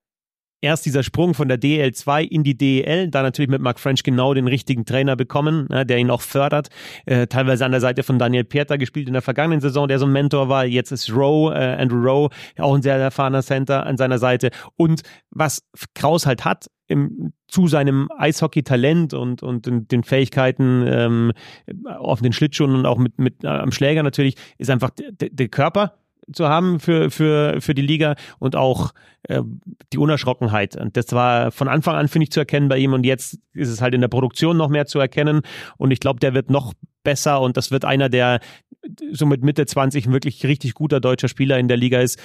[0.62, 4.34] erst dieser Sprung von der DL2 in die DEL, da natürlich mit Mark French genau
[4.34, 6.70] den richtigen Trainer bekommen, ne, der ihn auch fördert.
[7.06, 10.06] Äh, teilweise an der Seite von Daniel Pieter gespielt in der vergangenen Saison, der so
[10.06, 10.65] ein Mentor war.
[10.65, 14.50] Jetzt ist Rowe, äh, Andrew Rowe, auch ein sehr erfahrener Center an seiner Seite.
[14.76, 15.62] Und was
[15.94, 21.32] Kraus halt hat, im, zu seinem Eishockey-Talent und, und den, den Fähigkeiten ähm,
[21.98, 25.98] auf den Schlittschuhen und auch mit, mit äh, am Schläger natürlich, ist einfach der Körper
[26.31, 29.41] zu haben für, für, für die Liga und auch äh,
[29.93, 30.75] die Unerschrockenheit.
[30.75, 33.69] Und das war von Anfang an, finde ich, zu erkennen bei ihm und jetzt ist
[33.69, 35.41] es halt in der Produktion noch mehr zu erkennen
[35.77, 38.39] und ich glaube, der wird noch besser und das wird einer, der
[39.11, 42.19] so mit Mitte 20 ein wirklich richtig guter deutscher Spieler in der Liga ist.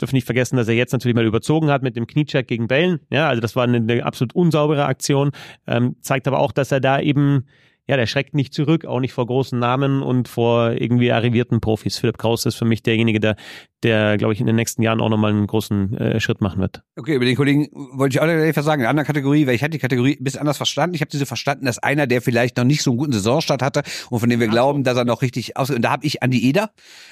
[0.00, 3.00] Dürfen nicht vergessen, dass er jetzt natürlich mal überzogen hat mit dem Kniecheck gegen Bällen.
[3.10, 5.30] Ja, also das war eine, eine absolut unsaubere Aktion.
[5.66, 7.44] Ähm, zeigt aber auch, dass er da eben
[7.88, 11.98] ja, der schreckt nicht zurück, auch nicht vor großen Namen und vor irgendwie arrivierten Profis.
[11.98, 13.36] Philipp Kraus ist für mich derjenige, der,
[13.82, 16.82] der glaube ich, in den nächsten Jahren auch nochmal einen großen äh, Schritt machen wird.
[16.96, 18.80] Okay, über den Kollegen wollte ich auch etwas sagen.
[18.80, 20.94] In einer anderen Kategorie, weil ich hatte die Kategorie ein bisschen anders verstanden.
[20.94, 23.82] Ich habe diese verstanden, dass einer, der vielleicht noch nicht so einen guten Saisonstart hatte
[24.10, 25.70] und von dem wir Ach glauben, dass er noch richtig aus...
[25.70, 26.70] Und da habe ich Andi Eder,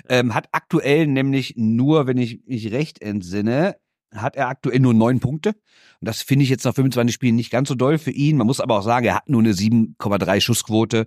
[0.08, 3.76] ähm, hat aktuell nämlich nur, wenn ich mich recht entsinne,
[4.14, 5.54] hat er aktuell nur neun Punkte.
[6.00, 8.36] Und das finde ich jetzt nach 25 Spielen nicht ganz so doll für ihn.
[8.36, 11.06] Man muss aber auch sagen, er hat nur eine 7,3 Schussquote.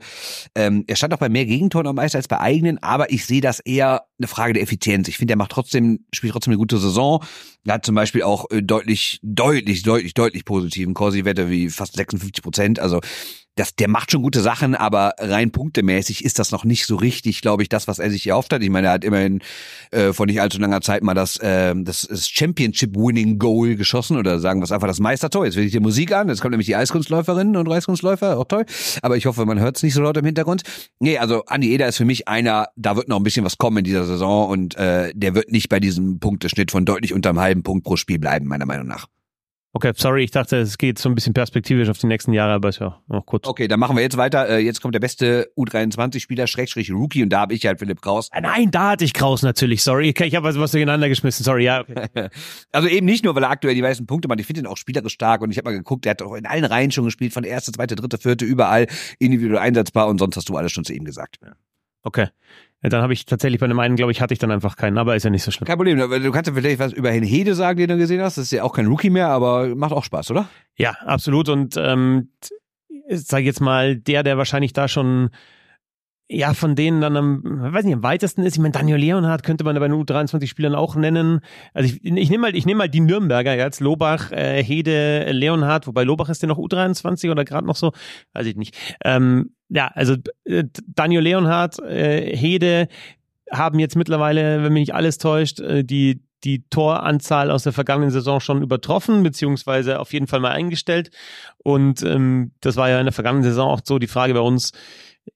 [0.56, 3.42] Ähm, er stand auch bei mehr Gegentoren am Eis als bei eigenen, aber ich sehe
[3.42, 5.08] das eher eine Frage der Effizienz.
[5.08, 7.24] Ich finde, er macht trotzdem, spielt trotzdem eine gute Saison.
[7.66, 12.44] Er hat zum Beispiel auch äh, deutlich, deutlich, deutlich, deutlich positiven Corsi-Werte wie fast 56
[12.44, 12.80] Prozent.
[12.80, 13.00] Also
[13.56, 17.42] das, der macht schon gute Sachen, aber rein punktemäßig ist das noch nicht so richtig,
[17.42, 18.64] glaube ich, das, was er sich hier aufteilt.
[18.64, 19.42] Ich meine, er hat immerhin
[19.92, 24.64] äh, vor nicht allzu langer Zeit mal das, äh, das Championship-Winning-Goal geschossen oder sagen wir
[24.64, 25.46] es einfach das Meistertor.
[25.46, 28.66] Jetzt will ich die Musik an, jetzt kommt nämlich die Eiskunstläuferinnen und Eiskunstläufer, auch toll.
[29.02, 30.64] Aber ich hoffe, man hört es nicht so laut im Hintergrund.
[31.00, 33.78] Nee, also Andi Eder ist für mich einer, da wird noch ein bisschen was kommen
[33.78, 37.40] in dieser Saison und äh, der wird nicht bei diesem Punkteschnitt von deutlich unter einem
[37.40, 39.08] halben Punkt pro Spiel bleiben, meiner Meinung nach.
[39.74, 42.70] Okay, sorry, ich dachte, es geht so ein bisschen perspektivisch auf die nächsten Jahre, aber
[42.70, 43.48] ist ja noch kurz.
[43.48, 44.50] Okay, dann machen wir jetzt weiter.
[44.50, 48.28] Äh, jetzt kommt der beste U23-Spieler, Schrägstrich Rookie, und da habe ich halt Philipp Kraus.
[48.32, 50.10] Ah, nein, da hatte ich Kraus natürlich, sorry.
[50.10, 51.82] Okay, ich habe was, was durcheinander geschmissen, sorry, ja.
[51.82, 52.30] Okay.
[52.74, 54.76] also eben nicht nur, weil er aktuell die meisten Punkte macht, ich finde ihn auch
[54.76, 57.32] spielerisch stark und ich habe mal geguckt, der hat auch in allen Reihen schon gespielt,
[57.32, 58.88] von erste, zweite, dritte, vierte, überall
[59.20, 61.40] individuell einsetzbar und sonst hast du alles schon zu ihm gesagt.
[61.42, 61.54] Ja.
[62.04, 62.28] Okay.
[62.84, 64.98] Ja, dann habe ich tatsächlich bei dem einen, glaube ich, hatte ich dann einfach keinen,
[64.98, 65.68] aber ist ja nicht so schlimm.
[65.68, 65.98] Kein Problem.
[65.98, 68.38] Du kannst ja vielleicht was über Hede sagen, den du gesehen hast.
[68.38, 70.50] Das ist ja auch kein Rookie mehr, aber macht auch Spaß, oder?
[70.78, 71.48] Ja, absolut.
[71.50, 72.30] Und ähm,
[73.10, 75.30] sage jetzt mal, der, der wahrscheinlich da schon
[76.34, 78.56] ja, von denen dann am, weiß nicht, am weitesten ist.
[78.56, 81.42] Ich meine, Daniel Leonhardt könnte man bei den U23-Spielern auch nennen.
[81.74, 85.88] Also ich, ich nehme mal, ich nehme mal die Nürnberger jetzt, Lobach, äh, Hede, Leonhardt,
[85.88, 87.92] wobei Lobach ist der noch U23 oder gerade noch so,
[88.32, 88.78] weiß ich nicht.
[89.04, 92.88] Ähm, ja, also äh, Daniel Leonhardt, äh, Hede
[93.52, 98.10] haben jetzt mittlerweile, wenn mich nicht alles täuscht, äh, die die Toranzahl aus der vergangenen
[98.10, 101.12] Saison schon übertroffen, beziehungsweise auf jeden Fall mal eingestellt.
[101.60, 104.72] Und ähm, das war ja in der vergangenen Saison auch so die Frage bei uns,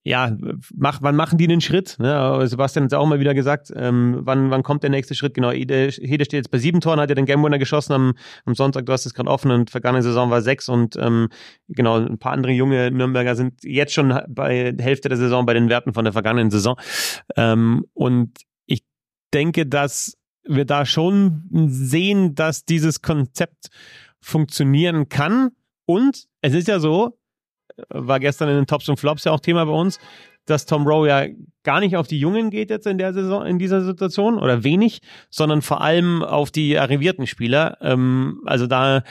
[0.04, 0.36] ja,
[0.76, 1.98] mach, wann machen die den Schritt?
[2.00, 2.48] Ne?
[2.48, 5.34] Sebastian hat es auch mal wieder gesagt, ähm, wann, wann kommt der nächste Schritt?
[5.34, 8.14] Genau, Hede, Hede steht jetzt bei sieben Toren, hat ja den Game Winner geschossen am,
[8.46, 11.30] am Sonntag, du hast es gerade offen und vergangene Saison war sechs und ähm,
[11.68, 15.70] genau, ein paar andere junge Nürnberger sind jetzt schon bei Hälfte der Saison bei den
[15.70, 16.80] Werten von der vergangenen Saison.
[17.36, 18.32] Ähm, und
[18.66, 18.84] ich
[19.34, 20.18] denke, dass
[20.48, 23.70] wir da schon sehen, dass dieses Konzept
[24.20, 25.50] funktionieren kann.
[25.86, 27.18] Und es ist ja so,
[27.90, 30.00] war gestern in den Tops und Flops ja auch Thema bei uns,
[30.46, 31.26] dass Tom Rowe ja
[31.64, 35.02] gar nicht auf die Jungen geht jetzt in der Saison, in dieser Situation oder wenig,
[35.30, 37.78] sondern vor allem auf die arrivierten Spieler.
[37.82, 39.04] Ähm, also da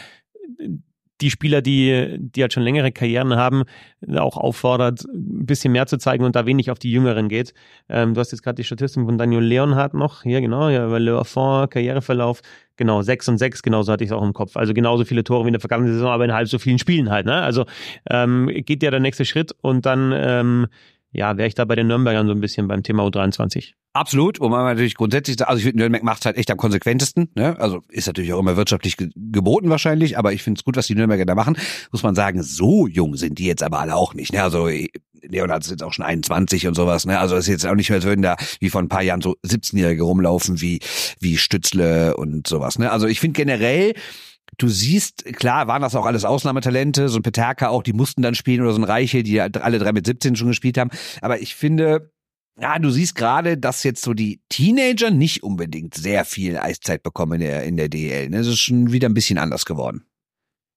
[1.21, 3.63] die Spieler, die, die halt schon längere Karrieren haben,
[4.17, 7.55] auch auffordert, ein bisschen mehr zu zeigen und da wenig auf die Jüngeren geht.
[7.89, 11.03] Ähm, du hast jetzt gerade die Statistik von Daniel Leonhardt noch, hier genau, ja, weil
[11.03, 12.41] Le Karriereverlauf,
[12.77, 14.57] genau, sechs und sechs, genauso hatte ich es auch im Kopf.
[14.57, 17.11] Also genauso viele Tore wie in der vergangenen Saison, aber in halb so vielen Spielen
[17.11, 17.35] halt, ne?
[17.43, 17.65] Also
[18.11, 20.67] ähm, geht ja der nächste Schritt und dann ähm,
[21.15, 23.73] ja, wäre ich da bei den Nürnbergern so ein bisschen beim Thema U23.
[23.93, 27.31] Absolut, wo man natürlich grundsätzlich also ich finde, Nürnberg macht halt echt am konsequentesten.
[27.37, 27.59] Ne?
[27.61, 30.89] Also ist natürlich auch immer wirtschaftlich ge geboten wahrscheinlich, aber ich finde es gut, was
[30.89, 31.57] die Nürnberger da machen.
[31.93, 34.33] Muss man sagen, so jung sind die jetzt aber alle auch nicht.
[34.33, 34.43] Ne?
[34.43, 34.69] Also
[35.23, 37.07] Leonard ist jetzt auch schon 21 und sowas.
[37.07, 37.21] Ne?
[37.21, 39.37] Also ist jetzt auch nicht mehr, als würden da wie vor ein paar Jahren so
[39.47, 40.81] 17-Jährige rumlaufen wie
[41.21, 42.81] wie Stützle und sowas.
[42.81, 42.91] Ne?
[42.91, 43.95] Also ich finde generell
[44.59, 48.35] du siehst, klar waren das auch alles Ausnahmetalente, so ein Peterka auch, die mussten dann
[48.35, 50.91] spielen oder so ein Reiche, die alle drei mit 17 schon gespielt haben.
[51.21, 52.13] Aber ich finde,
[52.61, 57.41] ja, du siehst gerade, dass jetzt so die Teenager nicht unbedingt sehr viel Eiszeit bekommen
[57.41, 58.31] in der, in der DL.
[58.31, 58.39] Ne?
[58.39, 60.07] Das ist schon wieder ein bisschen anders geworden.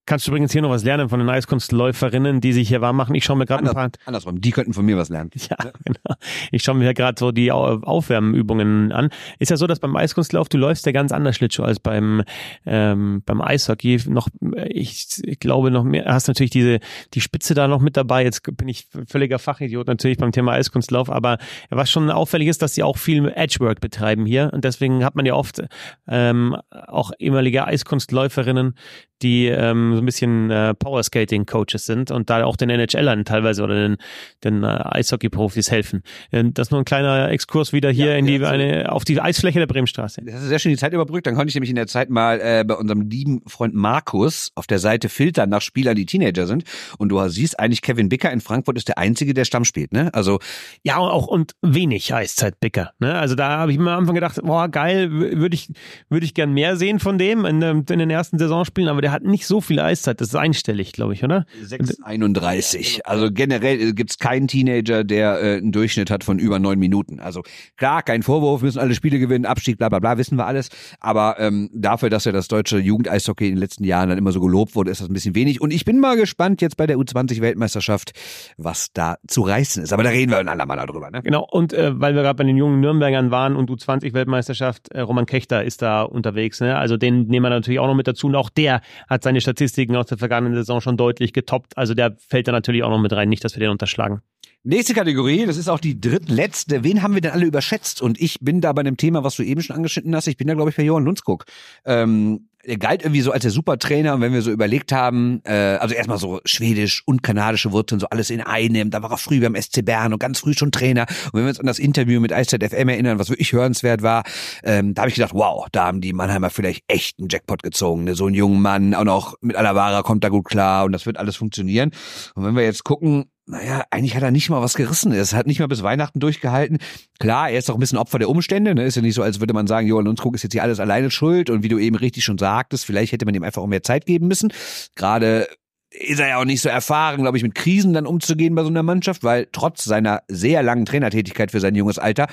[0.08, 3.14] Kannst du übrigens hier noch was lernen von den Eiskunstläuferinnen, die sich hier warm machen.
[3.14, 3.92] Ich schaue mir gerade ein paar.
[4.06, 5.30] Andersrum, die könnten von mir was lernen.
[5.36, 6.16] Ja, genau.
[6.52, 9.10] Ich schaue mir hier gerade so die Au- Aufwärmübungen an.
[9.38, 12.24] Ist ja so, dass beim Eiskunstlauf du läufst ja ganz anders Schlittschuh als beim
[12.66, 14.00] ähm, beim Eishockey.
[14.08, 14.30] Noch,
[14.70, 16.06] ich, ich glaube noch mehr.
[16.06, 16.80] Hast natürlich diese
[17.14, 18.24] die Spitze da noch mit dabei.
[18.24, 21.38] Jetzt bin ich völliger Fachidiot natürlich beim Thema Eiskunstlauf, aber
[21.70, 25.26] was schon auffällig ist, dass sie auch viel Edgework betreiben hier und deswegen hat man
[25.26, 25.62] ja oft
[26.08, 28.76] ähm, auch ehemalige Eiskunstläuferinnen,
[29.22, 33.76] die ähm, so ein bisschen äh, Powerskating-Coaches sind und da auch den NHLern teilweise oder
[33.76, 33.98] den,
[34.44, 36.04] den äh, Eishockey-Profis helfen.
[36.32, 38.46] Äh, Das ist nur ein kleiner Exkurs wieder hier Ja, in die ja, so.
[38.46, 40.22] eine auf die Eisfläche der Bremenstraße.
[40.24, 41.26] Das du sehr schön die Zeit überbrückt.
[41.28, 44.68] Dann konnte ich nämlich in der Zeit mal äh, bei unserem lieben Freund Markus auf
[44.68, 46.64] der Seite filtern nach Spielern, die Teenager sind.
[46.98, 49.94] Und du siehst eigentlich, Kevin Bicker in Frankfurt ist der Einzige, der Stamm spielt.
[49.94, 50.14] Ne?
[50.14, 50.40] Also
[50.84, 52.92] Ja, und auch und wenig Eiszeit-Bicker.
[53.00, 53.16] Ne?
[53.16, 55.70] Also da habe ich mir am Anfang gedacht, boah, geil, würde ich,
[56.10, 59.14] würde ich gern mehr sehen von dem in, ähm, in den ersten Saisonspielen, aber der
[59.14, 60.20] hat nicht so viel Eiszeit.
[60.20, 61.46] Das ist einstellig, glaube ich, oder?
[61.64, 63.04] 6,31.
[63.06, 67.22] Also generell gibt es keinen Teenager, der äh, einen Durchschnitt hat von über neun Minuten.
[67.22, 67.42] Also
[67.78, 70.68] klar, kein Vorwurf, müssen alle Spiele gewinnen, Abstieg, bla bla bla, wissen wir alles.
[71.00, 74.42] Aber ähm, dafür, dass ja das deutsche Jugendeishockey in den letzten Jahren dann immer so
[74.42, 75.62] gelobt wurde, ist das ein bisschen wenig.
[75.62, 78.12] Und ich bin mal gespannt jetzt bei der U20-Weltmeisterschaft,
[78.58, 79.94] was da zu reißen ist.
[79.94, 81.12] Aber da reden wir ein andermal darüber.
[81.12, 81.22] Ne?
[81.22, 85.26] Genau, und äh, weil wir gerade bei den jungen Nürnbergern waren und U20-Weltmeisterschaft, äh, Roman
[85.26, 86.60] Kechter ist da unterwegs.
[86.60, 86.76] Ne?
[86.76, 88.28] Also den nehmen wir natürlich auch noch mit dazu.
[88.28, 91.78] Und auch der hat seine Statistiken aus der vergangenen Saison schon deutlich getoppt.
[91.78, 93.30] Also der fällt da natürlich auch noch mit rein.
[93.30, 94.22] Nicht, dass wir den unterschlagen.
[94.64, 96.84] Nächste Kategorie, das ist auch die drittletzte.
[96.84, 98.02] Wen haben wir denn alle überschätzt?
[98.02, 100.28] Und ich bin da bei einem Thema, was du eben schon angeschnitten hast.
[100.28, 101.46] Ich bin da, glaube ich, bei Johann Lundskog.
[101.86, 104.14] Ähm, er galt irgendwie so als der Supertrainer.
[104.14, 108.08] Und wenn wir so überlegt haben, äh, also erstmal so schwedisch und kanadische Wurzeln, so
[108.10, 108.90] alles in einem.
[108.90, 111.06] Da war er früh beim SC Bern und ganz früh schon Trainer.
[111.26, 114.24] Und wenn wir uns an das Interview mit Eiszeit FM erinnern, was wirklich hörenswert war,
[114.64, 118.04] ähm, da habe ich gedacht, wow, da haben die Mannheimer vielleicht echt einen Jackpot gezogen.
[118.04, 118.16] Ne?
[118.16, 121.18] So einen jungen Mann, auch noch mit Alavara kommt da gut klar und das wird
[121.18, 121.92] alles funktionieren.
[122.36, 125.14] Und wenn wir jetzt gucken, naja, eigentlich hat er nicht mal was gerissen.
[125.14, 126.80] Er hat nicht mal bis Weihnachten durchgehalten.
[127.18, 128.76] Klar, er ist auch ein bisschen Opfer der Umstände.
[128.76, 128.84] Ne?
[128.84, 131.10] Ist ja nicht so, als würde man sagen, Johann Lundskog ist jetzt hier alles alleine
[131.10, 131.50] schuld.
[131.50, 134.06] Und wie du eben richtig schon sagtest, vielleicht hätte man ihm einfach auch mehr Zeit
[134.06, 134.52] geben müssen.
[134.96, 135.48] Gerade
[135.92, 138.70] ist er ja auch nicht so erfahren, glaube ich, mit Krisen dann umzugehen bei so
[138.70, 142.28] einer Mannschaft, weil trotz seiner sehr langen Trainertätigkeit für sein junges Alter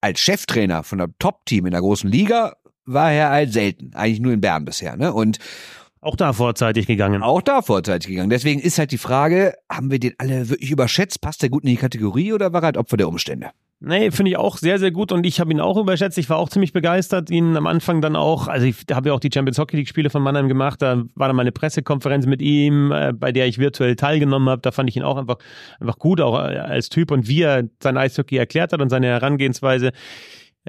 [0.00, 3.92] als Cheftrainer von einem Top-Team in der großen Liga war er halt selten.
[3.94, 4.96] Eigentlich nur in Bern bisher.
[4.96, 5.12] Ne?
[5.12, 5.38] Und
[6.02, 7.22] Auch da vorzeitig gegangen.
[7.22, 8.30] auch da vorzeitig gegangen.
[8.30, 11.20] Deswegen ist halt die Frage, haben wir den alle wirklich überschätzt?
[11.20, 13.50] Passt der gut in die Kategorie oder war er halt Opfer der Umstände?
[13.82, 16.18] Nee, finde ich auch sehr, sehr gut und ich habe ihn auch überschätzt.
[16.18, 19.20] Ich war auch ziemlich begeistert, ihn am Anfang dann auch, also ich habe ja auch
[19.20, 22.42] die Champions Hockey League Spiele von Mannheim gemacht, da war dann mal eine Pressekonferenz mit
[22.42, 24.60] ihm, äh, bei der ich virtuell teilgenommen habe.
[24.60, 25.38] Da fand ich ihn auch einfach,
[25.80, 29.06] einfach gut, auch äh, als Typ und wie er sein Eishockey erklärt hat und seine
[29.06, 29.92] Herangehensweise.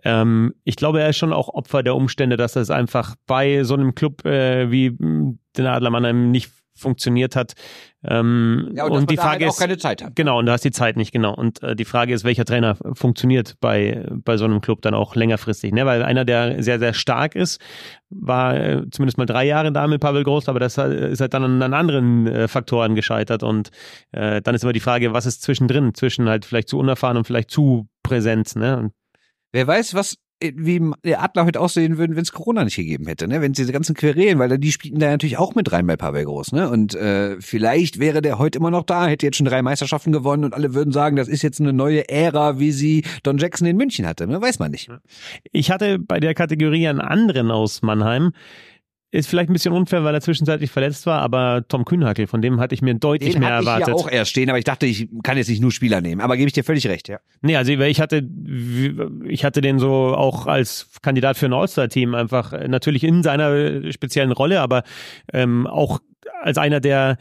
[0.04, 3.74] Ähm, ich glaube, er ist schon auch Opfer der Umstände, dass das einfach bei so
[3.74, 7.54] einem Club äh, wie den Adler Mannheim nicht funktioniert hat.
[8.04, 10.16] Ähm, Ja, und, und die Frage halt auch ist, keine Zeit hat.
[10.16, 11.36] Genau, und da hast die Zeit nicht, genau.
[11.36, 15.16] Und äh, die Frage ist, welcher Trainer funktioniert bei, bei so einem Club dann auch
[15.16, 15.86] längerfristig, ne?
[15.86, 17.62] Weil einer, der sehr, sehr stark ist,
[18.10, 21.62] war äh, zumindest mal drei Jahre da mit Pavel Groß, aber das ist halt dann
[21.62, 23.44] an anderen äh, Faktoren gescheitert.
[23.44, 23.70] Und
[24.12, 27.28] äh, dann ist immer die Frage, was ist zwischendrin, zwischen halt vielleicht zu unerfahren und
[27.28, 28.78] vielleicht zu präsent, ne?
[28.78, 28.94] Und
[29.52, 33.08] Wer weiß, was äh, wie der Adler heute aussehen würden, wenn es Corona nicht gegeben
[33.08, 33.42] hätte, ne?
[33.42, 36.26] Wenn es diese ganzen Querelen, weil die spielten da natürlich auch mit rein bei Pavel
[36.26, 36.70] Groß, ne?
[36.70, 40.44] Und äh, vielleicht wäre der heute immer noch da, hätte jetzt schon drei Meisterschaften gewonnen
[40.44, 43.78] und alle würden sagen, das ist jetzt eine neue Ära, wie sie Don Jackson in
[43.78, 44.42] München hatte, ne?
[44.42, 44.90] Weiß man nicht.
[45.52, 48.32] Ich hatte bei der Kategorie einen anderen aus Mannheim.
[49.14, 52.62] Ist vielleicht ein bisschen unfair, weil er zwischenzeitlich verletzt war, aber Tom Kühnhackel, von dem
[52.62, 53.88] hatte ich mir deutlich Den mehr hatte ich erwartet.
[53.90, 56.22] ja auch erst stehen, aber ich dachte, ich kann jetzt nicht nur Spieler nehmen.
[56.22, 57.20] Aber gebe ich dir völlig recht, ja.
[57.42, 58.26] Nee, also ich hatte,
[59.26, 63.92] ich hatte den so auch als Kandidat für ein All-Star-Team einfach äh, natürlich in seiner
[63.92, 64.84] speziellen Rolle, aber
[65.34, 66.00] ähm, auch
[66.42, 67.18] als einer, der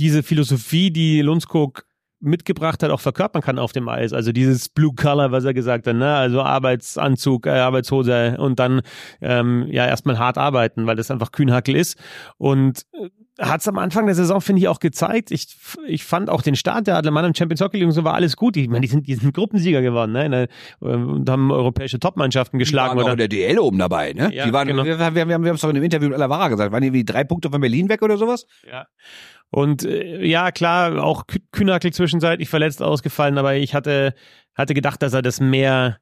[0.00, 1.86] diese Philosophie, die Lundskog
[2.20, 4.12] mitgebracht hat, auch verkörpern kann auf dem Eis.
[4.12, 6.14] Also dieses Blue Color, was er gesagt hat, ne?
[6.14, 8.82] Also Arbeitsanzug, äh, Arbeitshose und dann
[9.20, 11.98] ähm, ja erstmal hart arbeiten, weil das einfach Kühnhackel ist.
[12.36, 12.86] Und
[13.40, 15.30] hat es am Anfang der Saison, finde ich, auch gezeigt.
[15.30, 15.56] Ich,
[15.86, 18.36] ich fand auch den Start der Adler Mannheim Champions Hockey League und so war alles
[18.36, 18.56] gut.
[18.56, 20.28] Ich meine, die sind, die sind Gruppensieger geworden, ne?
[20.30, 20.48] Der,
[20.80, 22.92] und haben europäische Topmannschaften geschlagen.
[22.92, 23.24] Die waren auch Oder?
[23.24, 24.30] in der DL oben dabei, ne?
[24.34, 24.84] Ja, die waren, genau.
[24.84, 26.92] wir, wir, wir, wir haben es doch in dem Interview mit Alavara gesagt, waren die
[26.92, 28.46] wie drei Punkte von Berlin weg oder sowas?
[28.70, 28.86] Ja.
[29.50, 34.14] Und äh, ja, klar, auch Kü- Kühnhackel zwischenzeitlich verletzt ausgefallen, aber ich hatte,
[34.54, 35.98] hatte gedacht, dass er das mehr,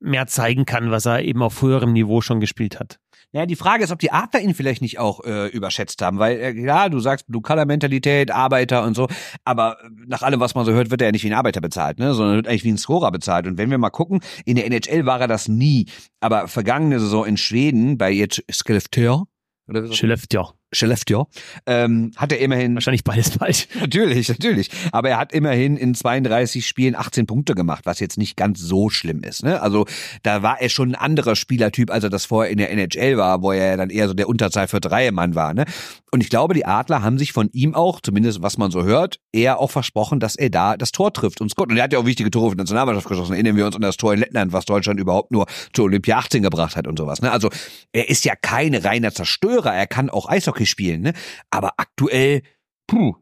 [0.00, 2.98] mehr zeigen kann, was er eben auf höherem Niveau schon gespielt hat.
[3.32, 6.36] Ja, die Frage ist, ob die Adler ihn vielleicht nicht auch äh, überschätzt haben, weil
[6.38, 9.08] äh, ja, du sagst Blue-Color-Mentalität, Arbeiter und so,
[9.44, 11.60] aber äh, nach allem, was man so hört, wird er ja nicht wie ein Arbeiter
[11.60, 13.46] bezahlt, ne, sondern wird eigentlich wie ein Scorer bezahlt.
[13.46, 15.86] Und wenn wir mal gucken, in der NHL war er das nie,
[16.20, 19.24] aber vergangene Saison in Schweden bei jetzt Skellefteå
[19.68, 20.48] oder so- Skellefteå.
[20.74, 21.26] Skellefteå,
[21.66, 22.74] ähm, hat er immerhin.
[22.74, 23.68] Wahrscheinlich beides falsch.
[23.80, 24.70] Natürlich, natürlich.
[24.92, 28.90] Aber er hat immerhin in 32 Spielen 18 Punkte gemacht, was jetzt nicht ganz so
[28.90, 29.44] schlimm ist.
[29.44, 29.60] Ne?
[29.60, 29.86] Also
[30.22, 33.42] da war er schon ein anderer Spielertyp, als er das vorher in der NHL war,
[33.42, 34.80] wo er dann eher so der Unterzahl für
[35.12, 35.54] Mann war.
[35.54, 35.64] Ne?
[36.12, 39.20] Und ich glaube, die Adler haben sich von ihm auch, zumindest was man so hört,
[39.32, 41.70] eher auch versprochen, dass er da das Tor trifft und Scott.
[41.70, 43.34] Und er hat ja auch wichtige Tore für die Nationalmannschaft geschossen.
[43.34, 46.42] Erinnern wir uns an das Tor in Lettland, was Deutschland überhaupt nur zur Olympia 18
[46.42, 47.20] gebracht hat und sowas.
[47.22, 47.30] Ne?
[47.30, 47.50] Also
[47.92, 49.74] er ist ja kein reiner Zerstörer.
[49.74, 51.02] Er kann auch Eishockey spielen.
[51.02, 51.12] Ne?
[51.50, 52.42] Aber aktuell,
[52.86, 53.16] puh,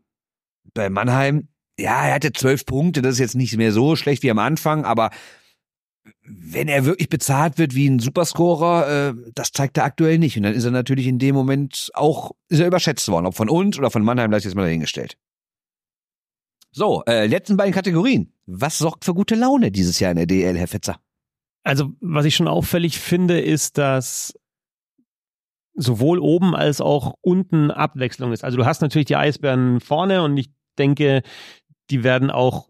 [0.75, 3.03] bei Mannheim, ja, er hatte zwölf Punkte.
[3.03, 5.11] Das ist jetzt nicht mehr so schlecht wie am Anfang, aber
[6.23, 10.37] wenn er wirklich bezahlt wird wie ein Superscorer, äh, das zeigt er aktuell nicht.
[10.37, 13.27] Und dann ist er natürlich in dem Moment auch, ist er überschätzt worden.
[13.27, 15.16] Ob von uns oder von Mannheim, lasse ich jetzt mal dahingestellt.
[16.70, 18.33] So, äh, letzten beiden Kategorien.
[18.47, 21.01] Was sorgt für gute Laune dieses Jahr in der DL, Herr Fetzer?
[21.62, 24.35] Also, was ich schon auffällig finde, ist, dass
[25.74, 28.44] sowohl oben als auch unten Abwechslung ist.
[28.44, 31.22] Also du hast natürlich die Eisbären vorne und ich denke,
[31.90, 32.68] die werden auch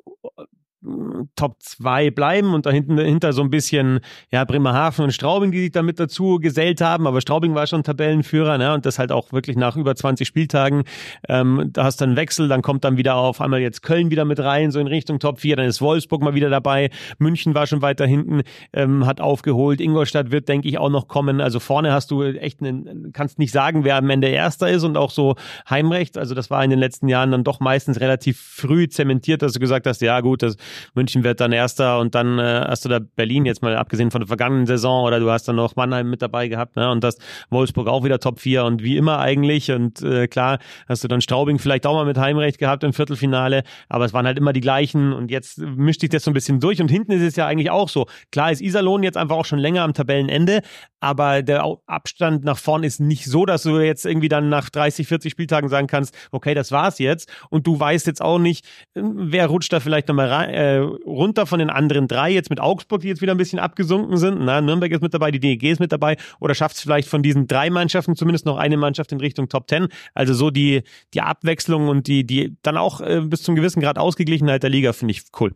[1.37, 5.61] Top 2 bleiben und da hinten dahinter so ein bisschen ja Bremerhaven und Straubing, die
[5.61, 8.75] sich damit dazu gesellt haben, aber Straubing war schon Tabellenführer, ne?
[8.75, 10.85] Und das halt auch wirklich nach über 20 Spieltagen.
[11.29, 14.25] Ähm, da hast du einen Wechsel, dann kommt dann wieder auf einmal jetzt Köln wieder
[14.25, 17.67] mit rein, so in Richtung Top 4, dann ist Wolfsburg mal wieder dabei, München war
[17.67, 18.43] schon weiter hinten,
[18.73, 21.41] ähm, hat aufgeholt, Ingolstadt wird, denke ich, auch noch kommen.
[21.41, 24.97] Also vorne hast du echt einen, kannst nicht sagen, wer am Ende Erster ist und
[24.97, 25.37] auch so
[25.69, 26.19] Heimrecht.
[26.19, 29.61] Also das war in den letzten Jahren dann doch meistens relativ früh zementiert, dass du
[29.61, 30.57] gesagt hast, ja gut, das
[30.95, 34.21] München wird dann Erster und dann äh, hast du da Berlin jetzt mal abgesehen von
[34.21, 36.91] der vergangenen Saison oder du hast dann noch Mannheim mit dabei gehabt ne?
[36.91, 37.19] und das
[37.51, 40.59] Wolfsburg auch wieder Top 4 und wie immer eigentlich und äh, klar
[40.89, 44.27] hast du dann Straubing vielleicht auch mal mit Heimrecht gehabt im Viertelfinale, aber es waren
[44.27, 47.13] halt immer die gleichen und jetzt mischt sich das so ein bisschen durch und hinten
[47.13, 48.07] ist es ja eigentlich auch so.
[48.33, 50.63] Klar ist Iserlohn jetzt einfach auch schon länger am Tabellenende,
[51.01, 55.07] aber der Abstand nach vorn ist nicht so, dass du jetzt irgendwie dann nach 30,
[55.07, 59.47] 40 Spieltagen sagen kannst, okay, das war's jetzt und du weißt jetzt auch nicht, wer
[59.47, 60.64] rutscht da vielleicht nochmal rein, äh,
[61.07, 64.45] runter von den anderen drei, jetzt mit Augsburg, die jetzt wieder ein bisschen abgesunken sind.
[64.45, 67.23] Na, Nürnberg ist mit dabei, die DEG ist mit dabei oder schafft es vielleicht von
[67.23, 69.89] diesen drei Mannschaften zumindest noch eine Mannschaft in Richtung Top Ten.
[70.15, 70.83] Also so die,
[71.15, 74.93] die Abwechslung und die, die dann auch äh, bis zum gewissen Grad Ausgeglichenheit der Liga
[74.93, 75.55] finde ich cool.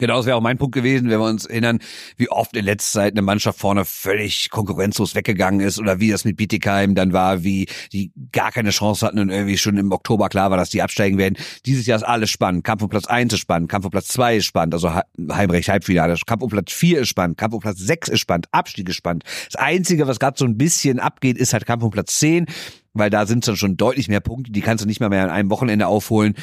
[0.00, 1.80] Genau, das wäre auch mein Punkt gewesen, wenn wir uns erinnern,
[2.16, 6.24] wie oft in letzter Zeit eine Mannschaft vorne völlig konkurrenzlos weggegangen ist oder wie das
[6.24, 10.28] mit Bietigheim dann war, wie die gar keine Chance hatten und irgendwie schon im Oktober
[10.28, 11.36] klar war, dass die absteigen werden.
[11.66, 12.62] Dieses Jahr ist alles spannend.
[12.62, 14.92] Kampf um Platz eins ist spannend, Kampf um Platz zwei ist spannend, also
[15.32, 16.14] Heimrecht Halbfinale.
[16.24, 19.24] Kampf um Platz vier ist spannend, Kampf um Platz sechs ist spannend, Abstieg ist spannend.
[19.50, 22.46] Das Einzige, was gerade so ein bisschen abgeht, ist halt Kampf um Platz zehn
[22.98, 25.24] weil da sind es dann schon deutlich mehr Punkte, die kannst du nicht mehr mehr
[25.24, 26.34] an einem Wochenende aufholen.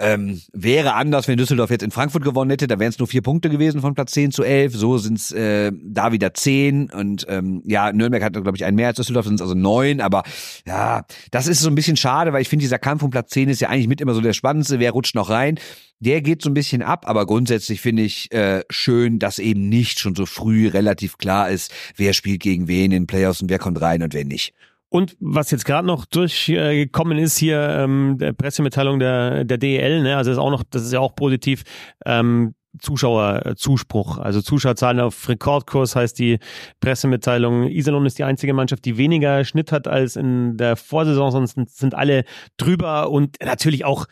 [0.00, 3.22] Ähm, wäre anders, wenn Düsseldorf jetzt in Frankfurt gewonnen hätte, da wären es nur vier
[3.22, 4.74] Punkte gewesen von Platz 10 zu 11.
[4.74, 8.76] So sind es äh, da wieder zehn und ähm, ja, Nürnberg hat, glaube ich, einen
[8.76, 10.00] mehr als Düsseldorf, sind es also neun.
[10.00, 10.22] Aber
[10.66, 13.50] ja, das ist so ein bisschen schade, weil ich finde, dieser Kampf um Platz 10
[13.50, 14.78] ist ja eigentlich mit immer so der spannendste.
[14.78, 15.58] Wer rutscht noch rein?
[15.98, 19.98] Der geht so ein bisschen ab, aber grundsätzlich finde ich äh, schön, dass eben nicht
[19.98, 23.58] schon so früh relativ klar ist, wer spielt gegen wen in den Playoffs und wer
[23.58, 24.54] kommt rein und wer nicht.
[24.90, 30.16] Und was jetzt gerade noch durchgekommen ist hier, ähm, der Pressemitteilung der, der DEL, ne,
[30.16, 31.62] also ist auch noch, das ist ja auch positiv,
[32.04, 36.38] ähm, Zuschauerzuspruch, also Zuschauerzahlen auf Rekordkurs heißt die
[36.80, 37.64] Pressemitteilung.
[37.64, 41.94] Iserlohn ist die einzige Mannschaft, die weniger Schnitt hat als in der Vorsaison, sonst sind
[41.94, 42.24] alle
[42.58, 44.06] drüber und natürlich auch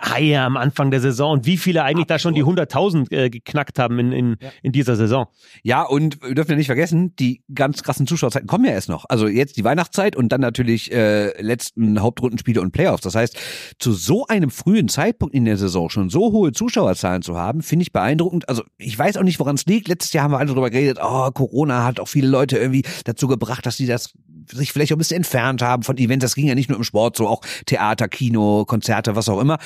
[0.00, 2.10] Haie am Anfang der Saison und wie viele eigentlich Absolut.
[2.10, 4.50] da schon die 100.000 äh, geknackt haben in, in, ja.
[4.62, 5.26] in dieser Saison.
[5.62, 9.04] Ja, und wir dürfen ja nicht vergessen, die ganz krassen Zuschauerzeiten kommen ja erst noch.
[9.08, 13.02] Also jetzt die Weihnachtszeit und dann natürlich äh, letzten Hauptrundenspiele und Playoffs.
[13.02, 13.38] Das heißt,
[13.78, 17.84] zu so einem frühen Zeitpunkt in der Saison schon so hohe Zuschauerzahlen zu haben, finde
[17.84, 18.48] ich beeindruckend.
[18.48, 19.88] Also ich weiß auch nicht, woran es liegt.
[19.88, 23.28] Letztes Jahr haben wir alle darüber geredet, oh, Corona hat auch viele Leute irgendwie dazu
[23.28, 24.12] gebracht, dass sie das
[24.50, 26.22] sich vielleicht auch ein bisschen entfernt haben von Events.
[26.22, 29.58] Das ging ja nicht nur im Sport, so auch Theater, Kino, Konzerte, was auch immer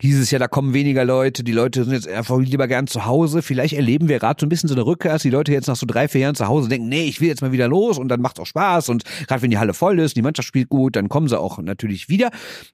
[0.00, 3.06] hieß es ja, da kommen weniger Leute, die Leute sind jetzt einfach lieber gern zu
[3.06, 3.42] Hause.
[3.42, 5.76] Vielleicht erleben wir gerade so ein bisschen so eine Rückkehr, dass die Leute jetzt nach
[5.76, 8.08] so drei, vier Jahren zu Hause denken, nee, ich will jetzt mal wieder los und
[8.08, 10.96] dann macht's auch Spaß und gerade wenn die Halle voll ist, die Mannschaft spielt gut,
[10.96, 12.30] dann kommen sie auch natürlich wieder.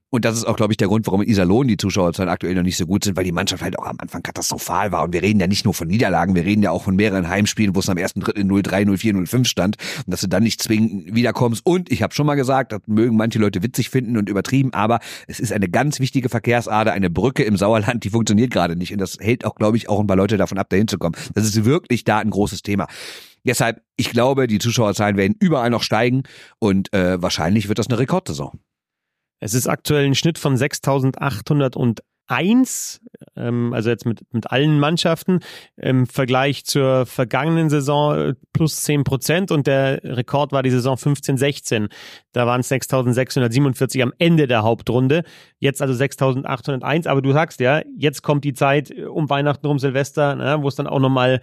[0.08, 2.62] Und das ist auch, glaube ich, der Grund, warum in Iserlohn die Zuschauerzahlen aktuell noch
[2.62, 5.02] nicht so gut sind, weil die Mannschaft halt auch am Anfang katastrophal war.
[5.02, 7.74] Und wir reden ja nicht nur von Niederlagen, wir reden ja auch von mehreren Heimspielen,
[7.74, 11.14] wo es am ersten Drittel 0-3, 0-4, 0-5 stand und dass du dann nicht zwingend
[11.14, 11.66] wiederkommst.
[11.66, 15.00] Und ich habe schon mal gesagt, das mögen manche Leute witzig finden und übertrieben, aber
[15.26, 18.92] es ist eine ganz wichtige Verkehrsader, eine Brücke im Sauerland, die funktioniert gerade nicht.
[18.92, 21.16] Und das hält auch, glaube ich, auch ein paar Leute davon ab, dahin zu kommen.
[21.34, 22.86] Das ist wirklich da ein großes Thema.
[23.44, 26.22] Deshalb, ich glaube, die Zuschauerzahlen werden überall noch steigen
[26.58, 28.60] und äh, wahrscheinlich wird das eine Rekordsaison.
[29.40, 31.76] Es ist aktuell ein Schnitt von 6.800
[32.26, 33.00] eins,
[33.36, 35.40] ähm, also jetzt mit, mit allen Mannschaften,
[35.76, 40.96] im Vergleich zur vergangenen Saison äh, plus zehn Prozent und der Rekord war die Saison
[40.96, 41.88] 15-16.
[42.32, 45.24] Da waren es 6.647 am Ende der Hauptrunde.
[45.58, 47.08] Jetzt also 6.801.
[47.08, 50.74] Aber du sagst ja, jetzt kommt die Zeit um Weihnachten, um Silvester, ne, wo es
[50.74, 51.40] dann auch nochmal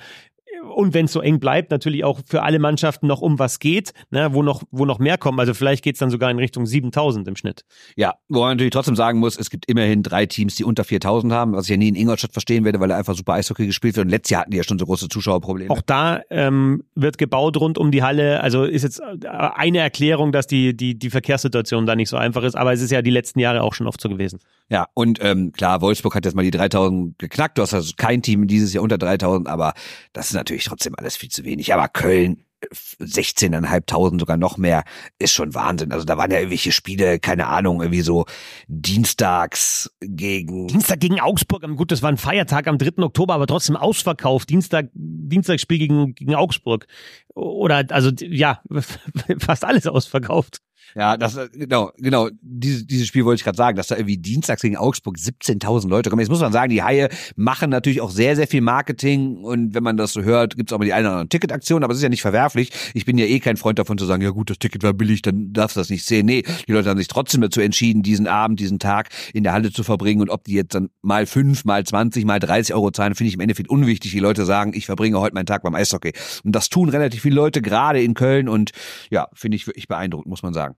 [0.75, 3.93] und wenn es so eng bleibt, natürlich auch für alle Mannschaften noch um was geht,
[4.11, 5.39] ne, wo noch wo noch mehr kommen.
[5.39, 7.65] Also vielleicht geht's dann sogar in Richtung 7000 im Schnitt.
[7.95, 11.33] Ja, wo man natürlich trotzdem sagen muss, es gibt immerhin drei Teams, die unter 4000
[11.33, 13.95] haben, was ich ja nie in Ingolstadt verstehen werde, weil er einfach super Eishockey gespielt
[13.95, 14.05] wird.
[14.05, 15.69] Und letztes Jahr hatten die ja schon so große Zuschauerprobleme.
[15.69, 18.41] Auch da ähm, wird gebaut rund um die Halle.
[18.41, 22.55] Also ist jetzt eine Erklärung, dass die die die Verkehrssituation da nicht so einfach ist.
[22.55, 24.39] Aber es ist ja die letzten Jahre auch schon oft so gewesen.
[24.69, 27.57] Ja, und ähm, klar, Wolfsburg hat jetzt mal die 3000 geknackt.
[27.57, 29.73] Du hast also kein Team dieses Jahr unter 3000, aber
[30.13, 31.73] das ist natürlich trotzdem alles viel zu wenig.
[31.73, 34.83] Aber Köln, 16.500, sogar noch mehr,
[35.19, 35.91] ist schon Wahnsinn.
[35.91, 38.25] Also da waren ja irgendwelche Spiele, keine Ahnung, irgendwie so
[38.67, 40.67] dienstags gegen...
[40.67, 43.03] Dienstag gegen Augsburg, gut, das war ein Feiertag am 3.
[43.03, 44.49] Oktober, aber trotzdem ausverkauft.
[44.49, 46.87] Dienstag, Dienstagsspiel gegen, gegen Augsburg.
[47.33, 48.61] Oder, also, ja,
[49.39, 50.59] fast alles ausverkauft.
[50.95, 52.29] Ja, das genau, genau.
[52.41, 56.09] Dieses, dieses Spiel wollte ich gerade sagen, dass da irgendwie dienstags gegen Augsburg 17.000 Leute
[56.09, 56.19] kommen.
[56.19, 59.83] Jetzt muss man sagen, die Haie machen natürlich auch sehr, sehr viel Marketing und wenn
[59.83, 62.03] man das so hört, gibt's auch mal die eine oder andere Ticketaktion, aber es ist
[62.03, 62.71] ja nicht verwerflich.
[62.93, 65.21] Ich bin ja eh kein Freund davon zu sagen, ja gut, das Ticket war billig,
[65.21, 66.25] dann darfst du das nicht sehen.
[66.25, 69.71] Nee, die Leute haben sich trotzdem dazu entschieden, diesen Abend, diesen Tag in der Halle
[69.71, 73.15] zu verbringen und ob die jetzt dann mal fünf, mal zwanzig, mal 30 Euro zahlen,
[73.15, 74.11] finde ich im Endeffekt unwichtig.
[74.11, 76.13] Die Leute sagen, ich verbringe heute meinen Tag beim Eishockey.
[76.43, 78.71] Und das tun relativ viele Leute, gerade in Köln und
[79.09, 80.75] ja, finde ich wirklich beeindruckend, muss man sagen.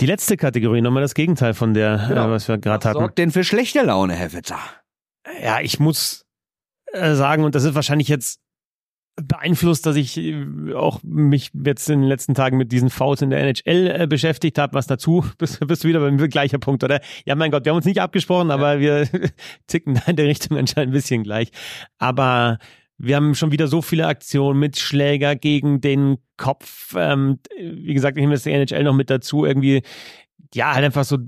[0.00, 2.28] Die letzte Kategorie, nochmal das Gegenteil von der, genau.
[2.28, 2.96] äh, was wir gerade hatten.
[2.96, 4.58] Was sorgt denn für schlechte Laune, Herr Witzer?
[5.42, 6.26] Ja, ich muss
[6.92, 8.40] äh, sagen, und das ist wahrscheinlich jetzt
[9.16, 13.30] beeinflusst, dass ich äh, auch mich jetzt in den letzten Tagen mit diesen Fouls in
[13.30, 14.74] der NHL äh, beschäftigt habe.
[14.74, 15.24] Was dazu?
[15.38, 17.00] Bist, bist du wieder beim gleicher Punkt, oder?
[17.24, 18.80] Ja, mein Gott, wir haben uns nicht abgesprochen, aber ja.
[18.80, 19.30] wir
[19.66, 21.50] ticken da in der Richtung anscheinend ein bisschen gleich.
[21.98, 22.58] Aber
[23.06, 26.94] wir haben schon wieder so viele Aktionen mit Schläger gegen den Kopf.
[26.96, 29.44] Ähm, wie gesagt, ich nehme das NHL noch mit dazu.
[29.44, 29.82] Irgendwie,
[30.54, 31.18] ja, halt einfach so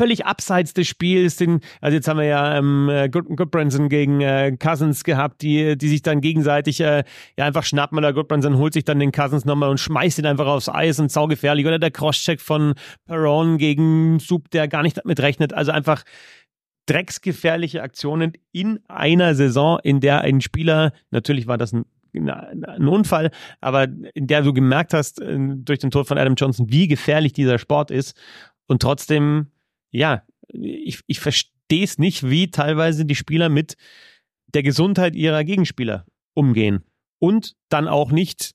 [0.00, 1.36] völlig abseits des Spiels.
[1.36, 5.88] Den, also jetzt haben wir ja ähm, Good, Goodbranson gegen äh, Cousins gehabt, die, die
[5.88, 7.04] sich dann gegenseitig äh,
[7.36, 7.98] ja einfach schnappen.
[7.98, 11.12] Oder Goodbranson holt sich dann den Cousins nochmal und schmeißt ihn einfach aufs Eis und
[11.12, 11.66] saugefährlich.
[11.66, 12.74] Oder der Crosscheck von
[13.06, 15.52] Perron gegen Sub, der gar nicht damit rechnet.
[15.52, 16.02] Also einfach
[16.86, 23.30] drecksgefährliche Aktionen in einer Saison, in der ein Spieler, natürlich war das ein ein Unfall,
[23.60, 27.32] aber in der du gemerkt hast äh, durch den Tod von Adam Johnson, wie gefährlich
[27.32, 28.16] dieser Sport ist.
[28.66, 29.46] Und trotzdem,
[29.90, 33.76] ja, ich, ich verstehe es nicht, wie teilweise die Spieler mit
[34.48, 36.84] der Gesundheit ihrer Gegenspieler umgehen.
[37.18, 38.52] Und dann auch nicht,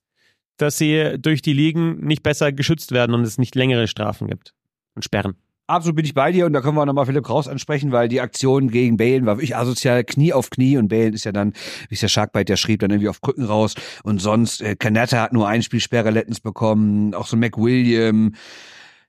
[0.58, 4.54] dass sie durch die Ligen nicht besser geschützt werden und es nicht längere Strafen gibt
[4.96, 5.36] und Sperren.
[5.68, 8.08] Absolut bin ich bei dir und da können wir auch nochmal Philipp Kraus ansprechen, weil
[8.08, 11.54] die Aktion gegen Balen war wirklich asozial, Knie auf Knie und Balen ist ja dann,
[11.90, 15.22] wie es der Sharkbite ja schrieb, dann irgendwie auf Krücken raus und sonst, äh, Canetta
[15.22, 18.36] hat nur ein Spielsperre letztens bekommen, auch so McWilliam.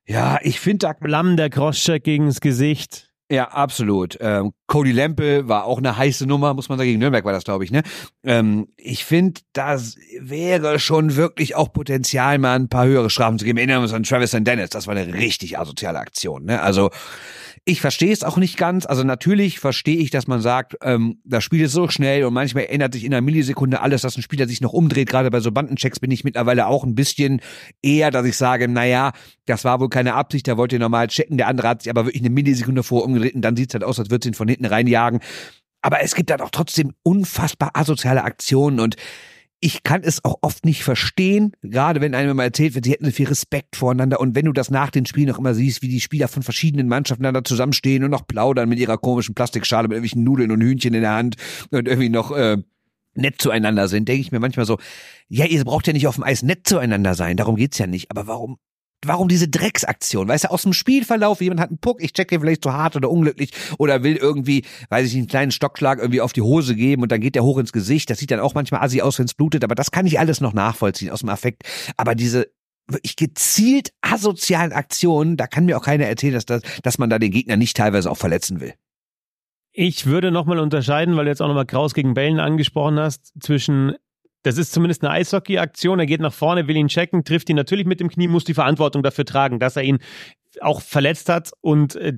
[0.06, 0.92] Ja, ich finde da...
[0.94, 3.05] Blam, der Crosscheck gegens Gesicht.
[3.28, 4.16] Ja, absolut.
[4.20, 6.88] Ähm, Cody Lempe war auch eine heiße Nummer, muss man sagen.
[6.88, 7.72] Gegen Nürnberg war das, glaube ich.
[7.72, 7.82] Ne?
[8.22, 13.44] Ähm, ich finde, das wäre schon wirklich auch Potenzial, mal ein paar höhere Strafen zu
[13.44, 13.58] geben.
[13.58, 14.70] Erinnern wir uns an Travis and Dennis.
[14.70, 16.44] Das war eine richtig asoziale Aktion.
[16.44, 16.62] Ne?
[16.62, 16.90] Also
[17.68, 18.86] ich verstehe es auch nicht ganz.
[18.86, 22.66] Also natürlich verstehe ich, dass man sagt, ähm, das Spiel ist so schnell und manchmal
[22.66, 25.08] ändert sich in einer Millisekunde alles, dass ein Spieler sich noch umdreht.
[25.08, 27.40] Gerade bei so Bandenchecks bin ich mittlerweile auch ein bisschen
[27.82, 29.10] eher, dass ich sage, naja,
[29.46, 31.38] das war wohl keine Absicht, der wollte normal checken.
[31.38, 33.82] Der andere hat sich aber wirklich eine Millisekunde vor umgedreht und dann sieht es halt
[33.82, 35.18] aus, als würde ihn von hinten reinjagen.
[35.82, 38.94] Aber es gibt dann auch trotzdem unfassbar asoziale Aktionen und
[39.66, 43.06] ich kann es auch oft nicht verstehen, gerade wenn einem mal erzählt wird, sie hätten
[43.06, 44.20] so viel Respekt voreinander.
[44.20, 46.86] Und wenn du das nach den Spielen noch immer siehst, wie die Spieler von verschiedenen
[46.86, 50.94] Mannschaften da zusammenstehen und noch plaudern mit ihrer komischen Plastikschale mit irgendwelchen Nudeln und Hühnchen
[50.94, 51.34] in der Hand
[51.72, 52.58] und irgendwie noch äh,
[53.14, 54.78] nett zueinander sind, denke ich mir manchmal so,
[55.26, 58.12] ja, ihr braucht ja nicht auf dem Eis nett zueinander sein, darum geht's ja nicht,
[58.12, 58.58] aber warum
[59.04, 60.28] warum diese Drecksaktion?
[60.28, 63.10] Weißt du, aus dem Spielverlauf, jemand hat einen Puck, ich checke vielleicht zu hart oder
[63.10, 67.12] unglücklich oder will irgendwie, weiß ich einen kleinen Stockschlag irgendwie auf die Hose geben und
[67.12, 68.10] dann geht der hoch ins Gesicht.
[68.10, 70.40] Das sieht dann auch manchmal assi aus, wenn es blutet, aber das kann ich alles
[70.40, 71.62] noch nachvollziehen aus dem Affekt.
[71.96, 72.46] Aber diese
[72.88, 77.18] wirklich gezielt asozialen Aktionen, da kann mir auch keiner erzählen, dass, das, dass man da
[77.18, 78.74] den Gegner nicht teilweise auch verletzen will.
[79.72, 83.94] Ich würde nochmal unterscheiden, weil du jetzt auch nochmal Kraus gegen Bällen angesprochen hast, zwischen
[84.46, 85.98] das ist zumindest eine Eishockey-Aktion.
[85.98, 88.54] Er geht nach vorne, will ihn checken, trifft ihn natürlich mit dem Knie, muss die
[88.54, 89.98] Verantwortung dafür tragen, dass er ihn
[90.60, 92.12] auch verletzt hat und äh,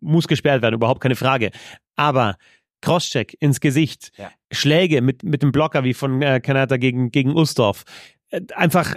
[0.00, 1.52] muss gesperrt werden, überhaupt keine Frage.
[1.94, 2.36] Aber
[2.80, 4.32] Crosscheck ins Gesicht, ja.
[4.50, 7.84] Schläge mit, mit dem Blocker wie von äh, Kanada gegen, gegen Ustorf.
[8.30, 8.96] Äh, einfach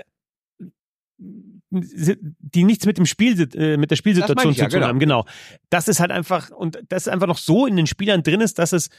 [1.69, 4.87] die nichts mit dem Spiel, äh, mit der Spielsituation zu tun genau.
[4.87, 4.99] haben.
[4.99, 5.25] Genau.
[5.69, 8.57] Das ist halt einfach, und das ist einfach noch so in den Spielern drin ist,
[8.59, 8.89] dass es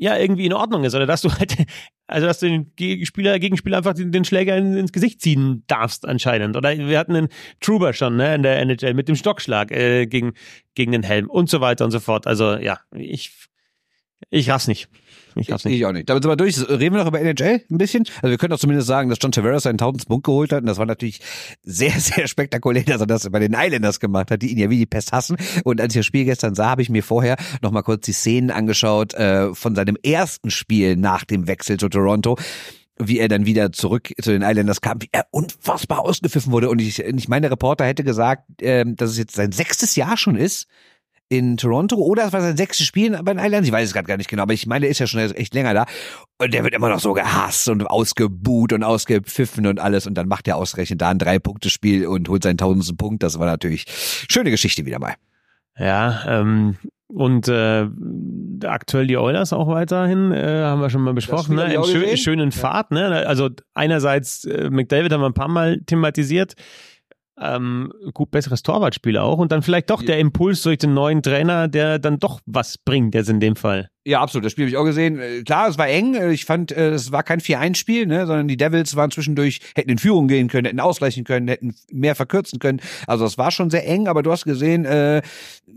[0.00, 1.54] ja irgendwie in Ordnung ist oder dass du halt,
[2.06, 6.06] also dass du den Gegenspieler, Gegenspieler einfach den, den Schläger in, ins Gesicht ziehen darfst
[6.06, 6.56] anscheinend.
[6.56, 7.28] Oder wir hatten einen
[7.60, 10.32] Truber schon ne, in der NHL mit dem Stockschlag äh, gegen
[10.74, 12.26] gegen den Helm und so weiter und so fort.
[12.26, 13.30] Also ja, ich
[14.30, 14.88] ich raff's nicht.
[15.36, 16.08] Ich, ich, ich auch nicht.
[16.08, 16.58] Damit sind wir durch.
[16.68, 18.04] Reden wir noch über NHL ein bisschen?
[18.16, 20.60] Also wir können doch zumindest sagen, dass John Tavares seinen tausendsten Punkt geholt hat.
[20.60, 21.20] Und das war natürlich
[21.62, 24.78] sehr, sehr spektakulär, dass er das bei den Islanders gemacht hat, die ihn ja wie
[24.78, 25.36] die Pest hassen.
[25.64, 28.12] Und als ich das Spiel gestern sah, habe ich mir vorher noch mal kurz die
[28.12, 32.36] Szenen angeschaut äh, von seinem ersten Spiel nach dem Wechsel zu Toronto
[33.02, 36.68] wie er dann wieder zurück zu den Islanders kam, wie er unfassbar ausgepfiffen wurde.
[36.68, 40.36] Und ich, ich meine, Reporter hätte gesagt, äh, dass es jetzt sein sechstes Jahr schon
[40.36, 40.66] ist,
[41.30, 43.66] in Toronto oder es war sein sechstes Spiel bei den Islanders.
[43.66, 45.54] Ich weiß es gerade gar nicht genau, aber ich meine, er ist ja schon echt
[45.54, 45.86] länger da.
[46.38, 50.08] Und der wird immer noch so gehasst und ausgebuht und ausgepfiffen und alles.
[50.08, 53.22] Und dann macht er ausgerechnet da ein Drei-Punkte-Spiel und holt seinen tausendsten Punkt.
[53.22, 53.84] Das war natürlich
[54.28, 55.14] schöne Geschichte wieder mal.
[55.78, 56.76] Ja, ähm,
[57.06, 57.86] und äh,
[58.64, 61.72] aktuell die Oilers auch weiterhin, äh, haben wir schon mal besprochen, ne?
[61.72, 62.90] in schön, schönen Fahrt.
[62.90, 63.24] Ne?
[63.26, 66.54] Also einerseits, äh, McDavid haben wir ein paar Mal thematisiert,
[67.40, 71.68] ähm, gut besseres Torwartspiel auch und dann vielleicht doch der Impuls durch den neuen Trainer,
[71.68, 73.90] der dann doch was bringt jetzt in dem Fall.
[74.06, 74.46] Ja, absolut.
[74.46, 75.20] Das Spiel habe ich auch gesehen.
[75.20, 76.14] Äh, klar, es war eng.
[76.14, 79.90] Äh, ich fand, äh, es war kein 4-1-Spiel, ne, sondern die Devils waren zwischendurch, hätten
[79.90, 82.80] in Führung gehen können, hätten ausgleichen können, hätten mehr verkürzen können.
[83.06, 85.20] Also es war schon sehr eng, aber du hast gesehen, äh,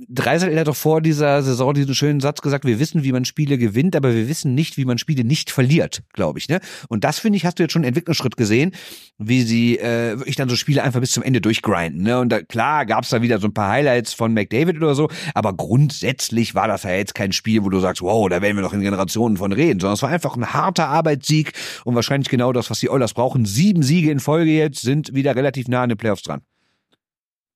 [0.07, 3.57] Dreisel hat doch vor dieser Saison diesen schönen Satz gesagt, wir wissen, wie man Spiele
[3.57, 6.47] gewinnt, aber wir wissen nicht, wie man Spiele nicht verliert, glaube ich.
[6.47, 6.61] Ne?
[6.87, 8.71] Und das, finde ich, hast du jetzt schon einen Entwicklungsschritt gesehen,
[9.17, 12.03] wie sie äh, wirklich dann so Spiele einfach bis zum Ende durchgrinden.
[12.03, 12.19] Ne?
[12.19, 15.09] Und da, klar gab es da wieder so ein paar Highlights von McDavid oder so,
[15.33, 18.55] aber grundsätzlich war das ja jetzt kein Spiel, wo du sagst, wow, wow, da werden
[18.55, 21.51] wir noch in Generationen von reden, sondern es war einfach ein harter Arbeitssieg
[21.83, 23.45] und wahrscheinlich genau das, was die Oilers brauchen.
[23.45, 26.41] Sieben Siege in Folge jetzt sind wieder relativ nah an den Playoffs dran.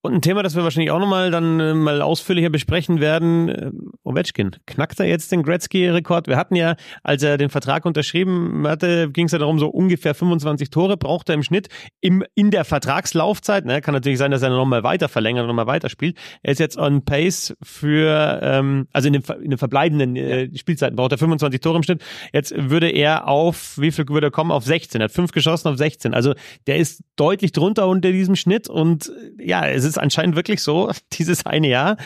[0.03, 3.71] Und ein Thema, das wir wahrscheinlich auch nochmal dann äh, mal ausführlicher besprechen werden, äh,
[4.03, 4.51] Ovechkin.
[4.67, 6.27] Knackt er jetzt den Gretzky-Rekord?
[6.27, 10.13] Wir hatten ja, als er den Vertrag unterschrieben hatte, ging es ja darum, so ungefähr
[10.13, 11.69] 25 Tore braucht er im Schnitt
[11.99, 13.65] im, in der Vertragslaufzeit.
[13.65, 13.81] Ne?
[13.81, 16.17] Kann natürlich sein, dass er nochmal weiter verlängert und nochmal weiterspielt.
[16.43, 20.95] Er ist jetzt on pace für, ähm, also in den, in den verbleibenden äh, Spielzeiten
[20.95, 22.03] braucht er 25 Tore im Schnitt.
[22.33, 24.51] Jetzt würde er auf, wie viel würde er kommen?
[24.51, 25.01] Auf 16.
[25.01, 26.13] Er hat fünf geschossen auf 16.
[26.13, 26.35] Also
[26.67, 31.45] der ist deutlich drunter unter diesem Schnitt und ja, es ist anscheinend wirklich so, dieses
[31.45, 31.97] eine Jahr,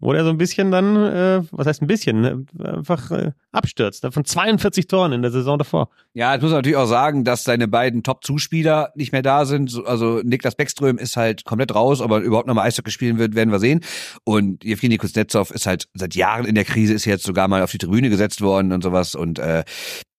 [0.00, 4.06] wo er so ein bisschen dann, äh, was heißt ein bisschen, ne, einfach äh, abstürzt.
[4.10, 5.90] Von 42 Toren in der Saison davor.
[6.14, 9.78] Ja, jetzt muss man natürlich auch sagen, dass seine beiden Top-Zuspieler nicht mehr da sind.
[9.84, 13.52] Also Niklas Beckström ist halt komplett raus, ob er überhaupt nochmal Eishockey spielen wird, werden
[13.52, 13.80] wir sehen.
[14.24, 17.70] Und Evgeny Kuznetsov ist halt seit Jahren in der Krise, ist jetzt sogar mal auf
[17.70, 19.14] die Tribüne gesetzt worden und sowas.
[19.14, 19.64] Und äh,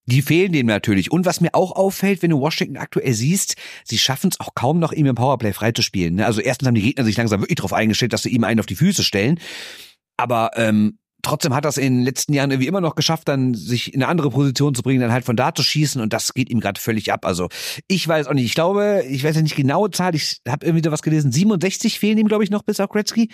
[0.05, 1.11] die fehlen dem natürlich.
[1.11, 4.79] Und was mir auch auffällt, wenn du Washington aktuell siehst, sie schaffen es auch kaum
[4.79, 6.15] noch, ihm im Powerplay freizuspielen.
[6.15, 6.25] Ne?
[6.25, 8.65] Also erstens haben die Gegner sich langsam wirklich darauf eingestellt, dass sie ihm einen auf
[8.65, 9.39] die Füße stellen.
[10.17, 13.93] Aber ähm, trotzdem hat das in den letzten Jahren irgendwie immer noch geschafft, dann sich
[13.93, 16.49] in eine andere Position zu bringen, dann halt von da zu schießen und das geht
[16.49, 17.25] ihm gerade völlig ab.
[17.25, 17.49] Also
[17.87, 20.81] ich weiß auch nicht, ich glaube, ich weiß ja nicht genaue Zahl, ich habe irgendwie
[20.81, 23.29] da was gelesen, 67 fehlen ihm, glaube ich, noch bis auf Gretzky.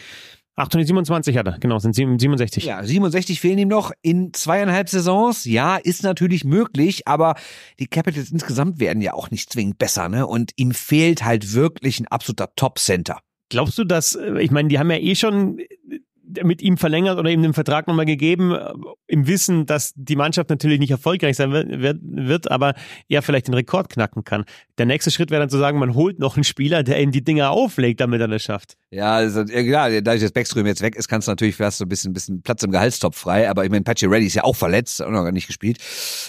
[0.58, 2.66] 827 hat er, genau, sind 67.
[2.66, 5.46] Ja, 67 fehlen ihm noch in zweieinhalb Saisons.
[5.46, 7.36] Ja, ist natürlich möglich, aber
[7.80, 10.26] die Capitals insgesamt werden ja auch nicht zwingend besser, ne?
[10.26, 13.20] Und ihm fehlt halt wirklich ein absoluter Top-Center.
[13.50, 15.60] Glaubst du, dass, äh, ich meine, die haben ja eh schon
[16.44, 18.74] mit ihm verlängert oder ihm den Vertrag nochmal gegeben, äh,
[19.08, 22.74] im Wissen, dass die Mannschaft natürlich nicht erfolgreich sein wird, wird, aber
[23.08, 24.46] er vielleicht den Rekord knacken kann.
[24.78, 27.24] Der nächste Schritt wäre dann zu sagen, man holt noch einen Spieler, der ihm die
[27.24, 28.78] Dinger auflegt, damit er das schafft.
[28.90, 31.90] Ja, also, ja, dadurch, dass Backstream jetzt weg ist, kannst du natürlich fast so ein
[31.90, 35.02] bisschen, bisschen Platz im Gehaltstopf frei, aber ich meine, Patchy Reddy ist ja auch verletzt,
[35.02, 35.78] auch noch nicht gespielt.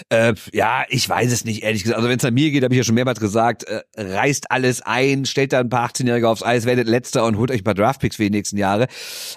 [0.08, 1.96] Äh, ja, ich weiß es nicht, ehrlich gesagt.
[1.96, 4.82] Also wenn es an mir geht, habe ich ja schon mehrmals gesagt, äh, reißt alles
[4.82, 7.74] ein, stellt da ein paar 18-Jährige aufs Eis, werdet Letzter und holt euch ein paar
[7.74, 8.88] Draftpicks für die nächsten Jahre.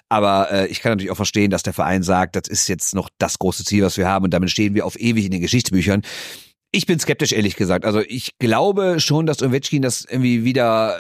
[0.10, 3.10] Aber äh, ich kann natürlich auch verstehen, dass der Verein sagt, das ist jetzt noch
[3.18, 6.02] das große Ziel, was wir haben und damit stehen wir auf ewig in den Geschichtsbüchern.
[6.72, 7.86] Ich bin skeptisch, ehrlich gesagt.
[7.86, 11.00] Also ich glaube schon, dass Ovechkin das irgendwie wieder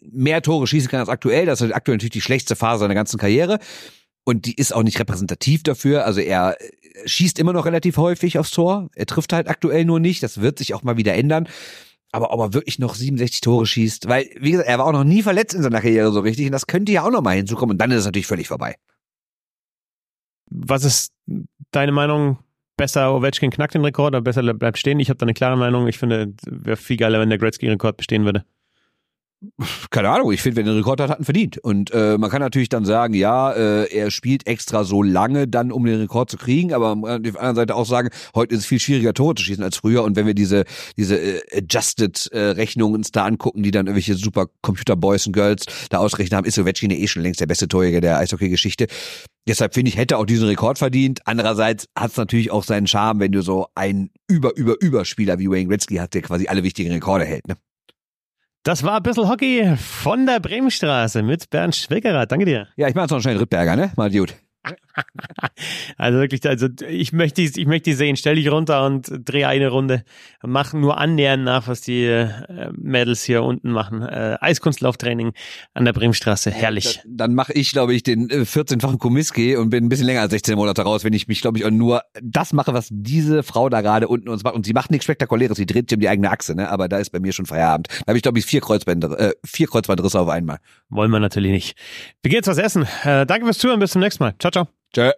[0.00, 1.46] mehr Tore schießen kann als aktuell.
[1.46, 3.58] Das ist aktuell natürlich die schlechteste Phase seiner ganzen Karriere.
[4.24, 6.04] Und die ist auch nicht repräsentativ dafür.
[6.04, 6.56] Also er
[7.06, 8.90] schießt immer noch relativ häufig aufs Tor.
[8.94, 10.22] Er trifft halt aktuell nur nicht.
[10.22, 11.48] Das wird sich auch mal wieder ändern.
[12.12, 15.04] Aber ob er wirklich noch 67 Tore schießt, weil, wie gesagt, er war auch noch
[15.04, 16.46] nie verletzt in seiner Karriere so richtig.
[16.46, 17.74] Und das könnte ja auch noch mal hinzukommen.
[17.74, 18.74] Und dann ist es natürlich völlig vorbei.
[20.50, 21.12] Was ist
[21.70, 22.38] deine Meinung?
[22.76, 25.00] Besser Ovechkin knackt den Rekord oder besser bleibt stehen?
[25.00, 25.86] Ich habe da eine klare Meinung.
[25.86, 28.44] Ich finde, wäre viel geiler, wenn der Gretzky-Rekord bestehen würde.
[29.90, 31.56] Keine Ahnung, ich finde, wenn er den Rekord hat, hat er verdient.
[31.58, 35.72] Und äh, man kann natürlich dann sagen, ja, äh, er spielt extra so lange dann,
[35.72, 38.66] um den Rekord zu kriegen, aber auf der anderen Seite auch sagen, heute ist es
[38.66, 40.04] viel schwieriger, Tore zu schießen als früher.
[40.04, 40.64] Und wenn wir diese,
[40.96, 46.36] diese äh, Adjusted-Rechnungen uns da angucken, die dann irgendwelche super Computer-Boys und Girls da ausrechnen
[46.36, 48.88] haben, ist Ovechkin eh schon längst der beste Torjäger der Eishockey-Geschichte.
[49.48, 51.20] Deshalb finde ich, hätte auch diesen Rekord verdient.
[51.24, 55.38] Andererseits hat es natürlich auch seinen Charme, wenn du so einen über, über, über Spieler
[55.38, 57.48] wie Wayne Gretzky hast, der quasi alle wichtigen Rekorde hält.
[57.48, 57.56] Ne?
[58.62, 62.26] Das war ein bisschen Hockey von der Bremenstraße mit Bernd Schweckerer.
[62.26, 62.68] Danke dir.
[62.76, 63.90] Ja, ich mache jetzt noch schnell Rittberger, ne?
[63.96, 64.34] Mal gut.
[65.96, 68.16] Also wirklich, also ich möchte, ich möchte die sehen.
[68.16, 70.04] Stell dich runter und dreh eine Runde.
[70.42, 72.28] Mach nur annähernd nach, was die äh,
[72.72, 74.02] Mädels hier unten machen.
[74.02, 75.32] Äh, Eiskunstlauftraining
[75.74, 76.50] an der Bremenstraße.
[76.50, 77.00] Herrlich.
[77.04, 80.22] Dann, dann mache ich, glaube ich, den äh, 14-fachen Komiski und bin ein bisschen länger
[80.22, 83.68] als 16 Monate raus, wenn ich mich, glaube ich, nur das mache, was diese Frau
[83.68, 84.54] da gerade unten uns macht.
[84.54, 86.70] Und sie macht nichts Spektakuläres, sie dreht sich um die eigene Achse, ne?
[86.70, 87.88] Aber da ist bei mir schon Feierabend.
[87.88, 90.58] Da habe ich, glaube ich, vier Kreuzbänder, äh, vier Kreuzbandrisse auf einmal.
[90.90, 91.78] Wollen wir natürlich nicht.
[92.22, 92.86] Wir gehen jetzt was essen.
[93.04, 94.34] Äh, danke fürs Zuhören, bis zum nächsten Mal.
[94.38, 94.68] Ciao, ciao.
[94.92, 95.12] Tschö.